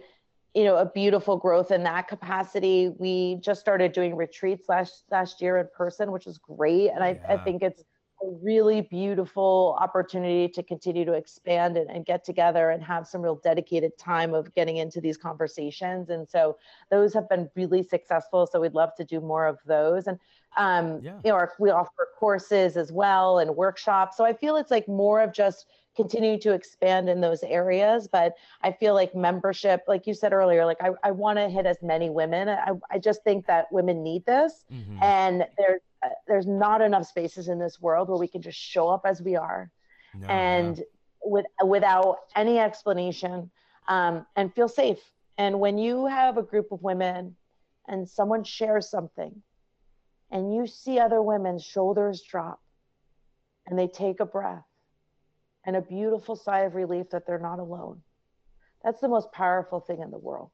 [0.54, 5.42] you know a beautiful growth in that capacity we just started doing retreats last last
[5.42, 7.82] year in person which was great and I, I think it's
[8.24, 13.22] a really beautiful opportunity to continue to expand and, and, get together and have some
[13.22, 16.58] real dedicated time of getting into these conversations and so
[16.90, 20.18] those have been really successful so we'd love to do more of those and
[20.58, 21.14] um, yeah.
[21.24, 24.88] you know our, we offer courses as well and workshops so i feel it's like
[24.88, 28.08] more of just continue to expand in those areas.
[28.08, 31.66] But I feel like membership, like you said earlier, like I, I want to hit
[31.66, 32.48] as many women.
[32.48, 34.64] I, I just think that women need this.
[34.72, 35.04] Mm-hmm.
[35.04, 38.88] And there's, uh, there's not enough spaces in this world where we can just show
[38.88, 39.72] up as we are
[40.14, 40.84] no, and
[41.24, 43.50] with, without any explanation
[43.88, 45.00] um, and feel safe.
[45.40, 47.36] And when you have a group of women
[47.88, 49.42] and someone shares something
[50.32, 52.60] and you see other women's shoulders drop
[53.66, 54.66] and they take a breath
[55.66, 58.02] and a beautiful sigh of relief that they're not alone.
[58.84, 60.52] That's the most powerful thing in the world.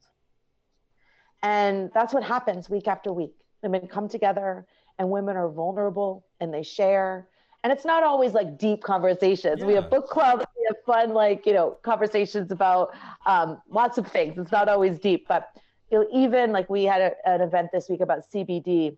[1.42, 3.36] And that's what happens week after week.
[3.62, 4.66] Women come together
[4.98, 7.28] and women are vulnerable and they share.
[7.64, 9.60] And it's not always like deep conversations.
[9.60, 9.66] Yeah.
[9.66, 12.90] We have book clubs, we have fun, like, you know, conversations about
[13.26, 14.38] um, lots of things.
[14.38, 15.50] It's not always deep, but
[15.92, 18.98] you know, even like we had a, an event this week about CBD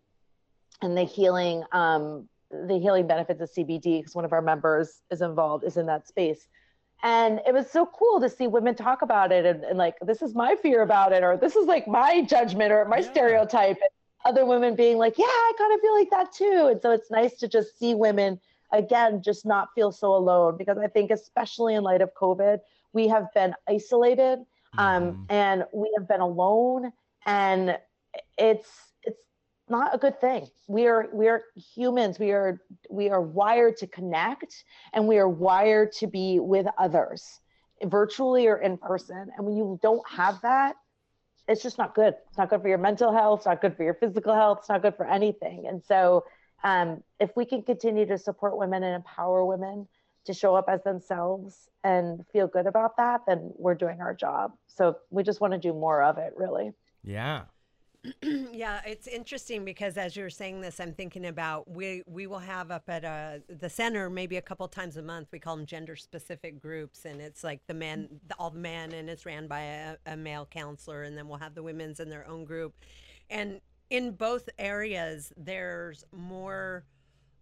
[0.81, 5.21] and the healing um, the healing benefits of CBD because one of our members is
[5.21, 6.47] involved, is in that space.
[7.03, 10.21] And it was so cool to see women talk about it and, and like, this
[10.21, 13.11] is my fear about it, or this is like my judgment or my yeah.
[13.11, 13.77] stereotype.
[13.77, 13.89] And
[14.25, 16.67] other women being like, yeah, I kind of feel like that too.
[16.71, 18.39] And so it's nice to just see women
[18.71, 22.59] again, just not feel so alone because I think, especially in light of COVID,
[22.93, 24.39] we have been isolated
[24.77, 25.23] um, mm-hmm.
[25.29, 26.91] and we have been alone.
[27.25, 27.77] And
[28.37, 28.69] it's,
[29.69, 30.47] not a good thing.
[30.67, 31.43] We are we are
[31.73, 32.19] humans.
[32.19, 34.63] We are we are wired to connect
[34.93, 37.39] and we are wired to be with others,
[37.83, 39.29] virtually or in person.
[39.35, 40.75] And when you don't have that,
[41.47, 42.15] it's just not good.
[42.27, 43.41] It's not good for your mental health.
[43.41, 44.59] It's not good for your physical health.
[44.61, 45.65] It's not good for anything.
[45.67, 46.25] And so,
[46.63, 49.87] um, if we can continue to support women and empower women
[50.25, 54.53] to show up as themselves and feel good about that, then we're doing our job.
[54.67, 56.71] So we just want to do more of it, really.
[57.03, 57.43] Yeah,
[58.51, 62.71] yeah, it's interesting because as you're saying this, I'm thinking about we we will have
[62.71, 65.29] up at uh, the center maybe a couple times a month.
[65.31, 68.91] We call them gender specific groups, and it's like the men, the, all the men,
[68.93, 72.09] and it's ran by a, a male counselor, and then we'll have the women's in
[72.09, 72.73] their own group,
[73.29, 76.83] and in both areas, there's more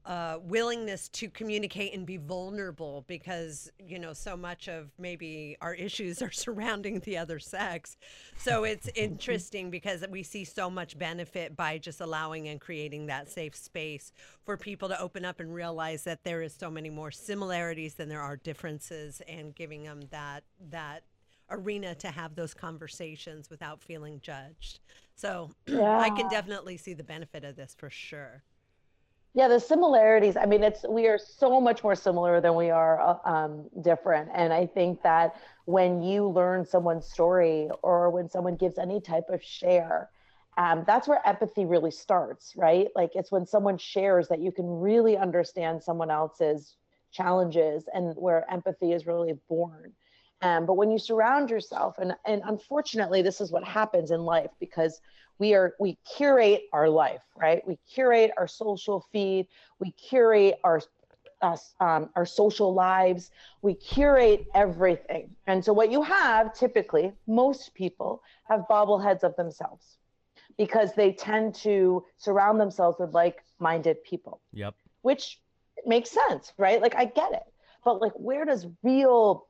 [0.05, 5.73] uh, willingness to communicate and be vulnerable because you know so much of maybe our
[5.73, 7.97] issues are surrounding the other sex.
[8.37, 13.29] So it's interesting because we see so much benefit by just allowing and creating that
[13.29, 14.11] safe space
[14.43, 18.09] for people to open up and realize that there is so many more similarities than
[18.09, 21.03] there are differences and giving them that that
[21.49, 24.79] arena to have those conversations without feeling judged.
[25.15, 25.99] So yeah.
[25.99, 28.43] i can definitely see the benefit of this for sure
[29.33, 30.37] yeah, the similarities.
[30.37, 34.29] I mean, it's we are so much more similar than we are uh, um, different,
[34.33, 39.29] and I think that when you learn someone's story or when someone gives any type
[39.29, 40.09] of share,
[40.57, 42.89] um, that's where empathy really starts, right?
[42.95, 46.75] Like it's when someone shares that you can really understand someone else's
[47.11, 49.93] challenges and where empathy is really born.
[50.41, 54.51] Um, but when you surround yourself, and and unfortunately, this is what happens in life
[54.59, 55.01] because
[55.39, 57.65] we are we curate our life right?
[57.67, 59.47] We curate our social feed.
[59.79, 60.81] We curate our
[61.41, 63.31] us um, our social lives.
[63.61, 65.35] We curate everything.
[65.47, 69.97] And so what you have typically most people have bobbleheads of themselves
[70.57, 74.39] because they tend to surround themselves with like-minded people.
[74.53, 74.75] Yep.
[75.01, 75.39] Which
[75.85, 76.81] makes sense right?
[76.81, 77.43] Like i get it.
[77.83, 79.47] But like where does real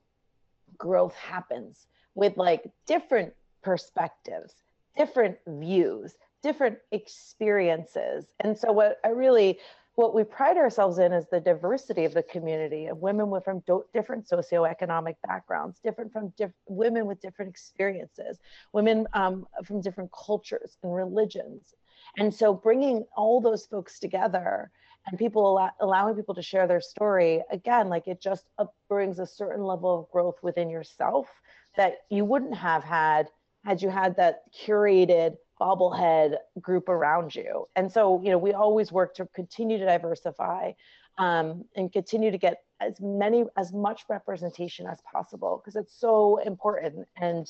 [0.77, 4.55] growth happens with like different perspectives
[4.95, 8.25] different views, different experiences.
[8.39, 9.59] And so what I really
[9.95, 13.59] what we pride ourselves in is the diversity of the community of women with, from
[13.67, 18.39] do, different socioeconomic backgrounds, different from diff, women with different experiences,
[18.71, 21.75] women um, from different cultures and religions.
[22.17, 24.71] And so bringing all those folks together
[25.05, 28.45] and people allow, allowing people to share their story, again, like it just
[28.89, 31.27] brings a certain level of growth within yourself
[31.75, 33.27] that you wouldn't have had
[33.65, 37.67] had you had that curated bobblehead group around you.
[37.75, 40.71] And so, you know, we always work to continue to diversify
[41.17, 46.37] um, and continue to get as many, as much representation as possible because it's so
[46.37, 47.07] important.
[47.17, 47.49] And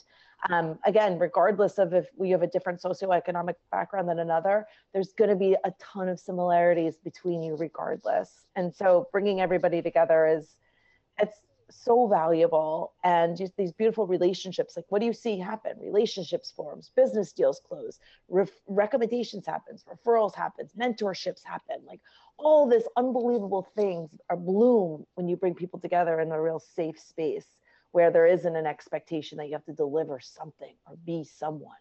[0.50, 5.30] um, again, regardless of if we have a different socioeconomic background than another, there's going
[5.30, 8.46] to be a ton of similarities between you regardless.
[8.56, 10.56] And so, bringing everybody together is
[11.18, 11.40] it's
[11.74, 15.74] so valuable and just these beautiful relationships like what do you see happen?
[15.80, 18.00] Relationships forms business deals close
[18.30, 22.00] ref- recommendations happens referrals happens mentorships happen like
[22.38, 27.00] all this unbelievable things are bloom when you bring people together in a real safe
[27.00, 27.48] space
[27.92, 31.76] where there isn't an expectation that you have to deliver something or be someone.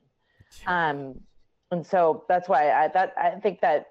[0.67, 1.21] Um
[1.73, 3.87] and so that's why i that i think that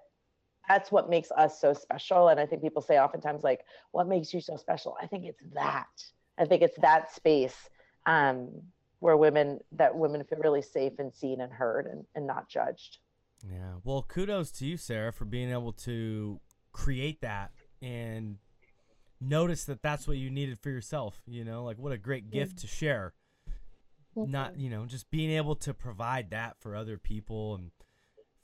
[0.71, 2.29] that's what makes us so special.
[2.29, 3.61] And I think people say oftentimes, like,
[3.91, 4.95] what makes you so special?
[5.01, 5.89] I think it's that.
[6.37, 7.57] I think it's that space
[8.05, 8.49] um,
[8.99, 12.99] where women, that women feel really safe and seen and heard and, and not judged.
[13.43, 13.73] Yeah.
[13.83, 16.39] Well, kudos to you, Sarah, for being able to
[16.71, 17.51] create that
[17.81, 18.37] and
[19.19, 21.21] notice that that's what you needed for yourself.
[21.27, 23.13] You know, like what a great gift to share.
[24.15, 27.71] Not, you know, just being able to provide that for other people and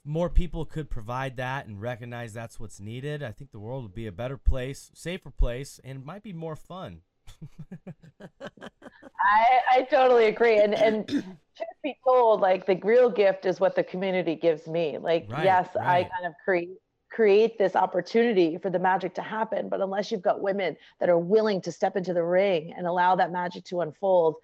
[0.04, 3.94] more people could provide that and recognize that's what's needed, I think the world would
[3.94, 7.02] be a better place, safer place, and might be more fun.
[9.28, 10.58] I, I totally agree.
[10.58, 11.24] And and truth
[11.82, 14.98] be told, like the real gift is what the community gives me.
[14.98, 15.86] Like, right, yes, right.
[15.86, 16.78] I kind of create
[17.10, 19.68] create this opportunity for the magic to happen.
[19.68, 23.16] But unless you've got women that are willing to step into the ring and allow
[23.16, 24.36] that magic to unfold,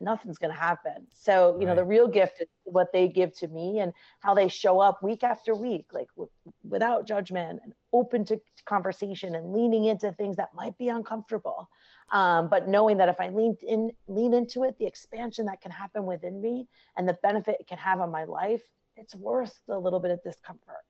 [0.00, 1.06] nothing's going to happen.
[1.14, 1.68] So, you right.
[1.68, 5.02] know, the real gift is what they give to me and how they show up
[5.02, 6.30] week after week, like w-
[6.68, 11.68] without judgment and open to conversation and leaning into things that might be uncomfortable.
[12.12, 15.70] Um, but knowing that if I lean in, lean into it, the expansion that can
[15.70, 18.62] happen within me and the benefit it can have on my life,
[18.96, 20.84] it's worth the little bit of discomfort.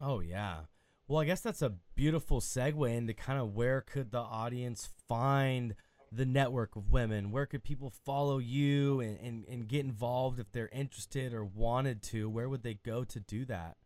[0.00, 0.60] Oh yeah.
[1.06, 5.74] Well, I guess that's a beautiful segue into kind of where could the audience find
[6.12, 7.30] the network of women?
[7.30, 12.02] Where could people follow you and, and, and get involved if they're interested or wanted
[12.04, 12.28] to?
[12.28, 13.76] Where would they go to do that?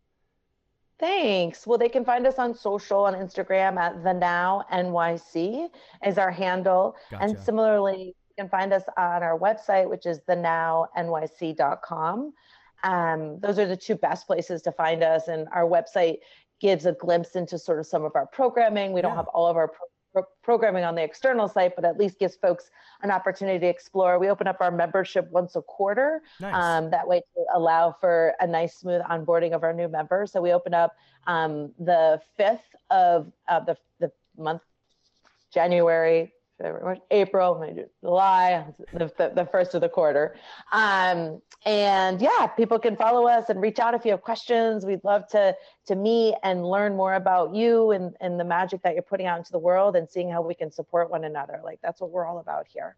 [0.99, 1.67] Thanks.
[1.67, 5.69] Well, they can find us on social on Instagram at the Now NYC
[6.07, 6.95] is our handle.
[7.11, 7.25] Gotcha.
[7.25, 12.33] And similarly, you can find us on our website, which is thenownyc.com.
[12.85, 15.27] Um, those are the two best places to find us.
[15.27, 16.19] And our website
[16.61, 18.93] gives a glimpse into sort of some of our programming.
[18.93, 19.73] We don't have all of our
[20.13, 22.71] pro- programming on the external site, but at least gives folks
[23.03, 24.19] an opportunity to explore.
[24.19, 26.23] We open up our membership once a quarter.
[26.41, 26.55] Nice.
[26.55, 30.33] Um, that way to allow for a nice, smooth onboarding of our new members.
[30.33, 30.95] So we open up
[31.27, 32.61] um, the 5th
[32.91, 34.63] of uh, the, the month,
[35.53, 36.33] January,
[36.63, 40.37] February, April, May, July, the, the, the first of the quarter.
[40.73, 44.87] Um, and yeah, people can follow us and reach out if you have questions.
[44.87, 45.57] We'd love to
[45.87, 49.39] to meet and learn more about you and, and the magic that you're putting out
[49.39, 51.61] into the world and seeing how we can support one another.
[51.65, 52.97] Like that's what we're all about here.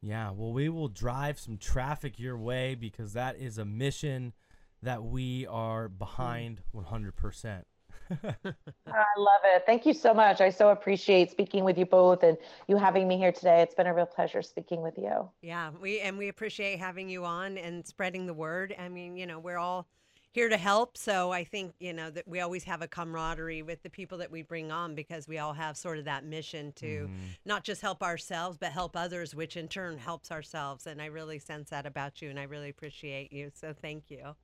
[0.00, 4.34] Yeah, well, we will drive some traffic your way because that is a mission
[4.82, 7.62] that we are behind 100%.
[8.10, 9.64] I love it.
[9.66, 10.40] Thank you so much.
[10.40, 12.36] I so appreciate speaking with you both and
[12.68, 13.62] you having me here today.
[13.62, 15.28] It's been a real pleasure speaking with you.
[15.42, 18.74] Yeah, we and we appreciate having you on and spreading the word.
[18.78, 19.86] I mean, you know, we're all
[20.32, 23.82] here to help, so I think, you know, that we always have a camaraderie with
[23.82, 26.86] the people that we bring on because we all have sort of that mission to
[26.86, 27.14] mm-hmm.
[27.46, 30.86] not just help ourselves but help others, which in turn helps ourselves.
[30.86, 33.50] And I really sense that about you and I really appreciate you.
[33.54, 34.36] So thank you.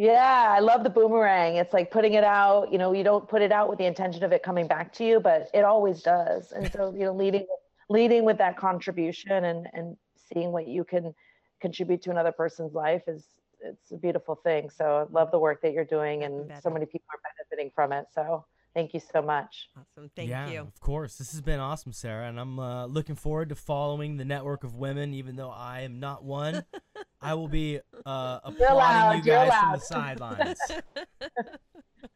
[0.00, 1.56] Yeah, I love the boomerang.
[1.56, 4.24] It's like putting it out, you know, you don't put it out with the intention
[4.24, 6.52] of it coming back to you, but it always does.
[6.52, 7.46] And so, you know, leading
[7.90, 9.98] leading with that contribution and and
[10.32, 11.14] seeing what you can
[11.60, 13.26] contribute to another person's life is
[13.60, 14.70] it's a beautiful thing.
[14.70, 17.92] So I love the work that you're doing and so many people are benefiting from
[17.92, 18.06] it.
[18.14, 19.68] So thank you so much.
[19.76, 20.10] Awesome.
[20.14, 20.60] Thank yeah, you.
[20.60, 21.16] of course.
[21.16, 24.76] This has been awesome, Sarah, and I'm uh, looking forward to following the network of
[24.76, 26.64] women, even though I am not one.
[27.20, 30.58] I will be uh, applauding allowed, you guys from the sidelines.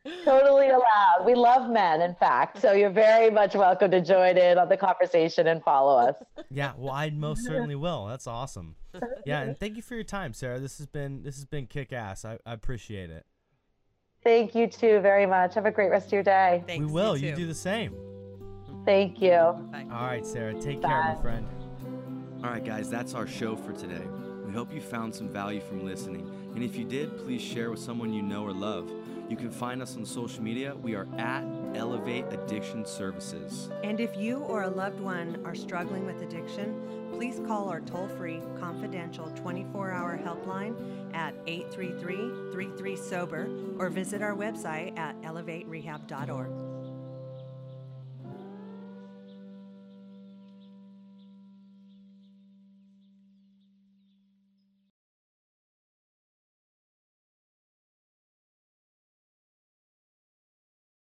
[0.24, 1.24] Totally allowed.
[1.26, 2.60] We love men, in fact.
[2.60, 6.14] So you're very much welcome to join in on the conversation and follow us.
[6.50, 8.06] yeah, well, I most certainly will.
[8.06, 8.76] That's awesome.
[9.26, 10.60] Yeah, and thank you for your time, Sarah.
[10.60, 12.24] This has been this has been kick ass.
[12.24, 13.26] I, I appreciate it.
[14.24, 15.54] Thank you too very much.
[15.54, 16.64] Have a great rest of your day.
[16.66, 16.86] Thanks.
[16.86, 17.16] we will.
[17.16, 17.94] You, You, do the same.
[18.86, 19.30] Thank you.
[19.70, 19.86] Bye.
[19.92, 20.54] All right, Sarah.
[20.54, 21.46] Take care, my friend.
[22.42, 24.02] All right, guys, that's our show for today.
[24.46, 26.30] We hope you found some value from listening.
[26.54, 28.90] And if you did, please share with someone you know or love.
[29.28, 30.74] You can find us on social media.
[30.76, 31.42] We are at
[31.74, 33.70] Elevate Addiction Services.
[33.82, 38.08] And if you or a loved one are struggling with addiction, please call our toll
[38.08, 40.74] free, confidential 24 hour helpline
[41.14, 43.48] at 833 33 Sober
[43.78, 46.73] or visit our website at elevaterehab.org.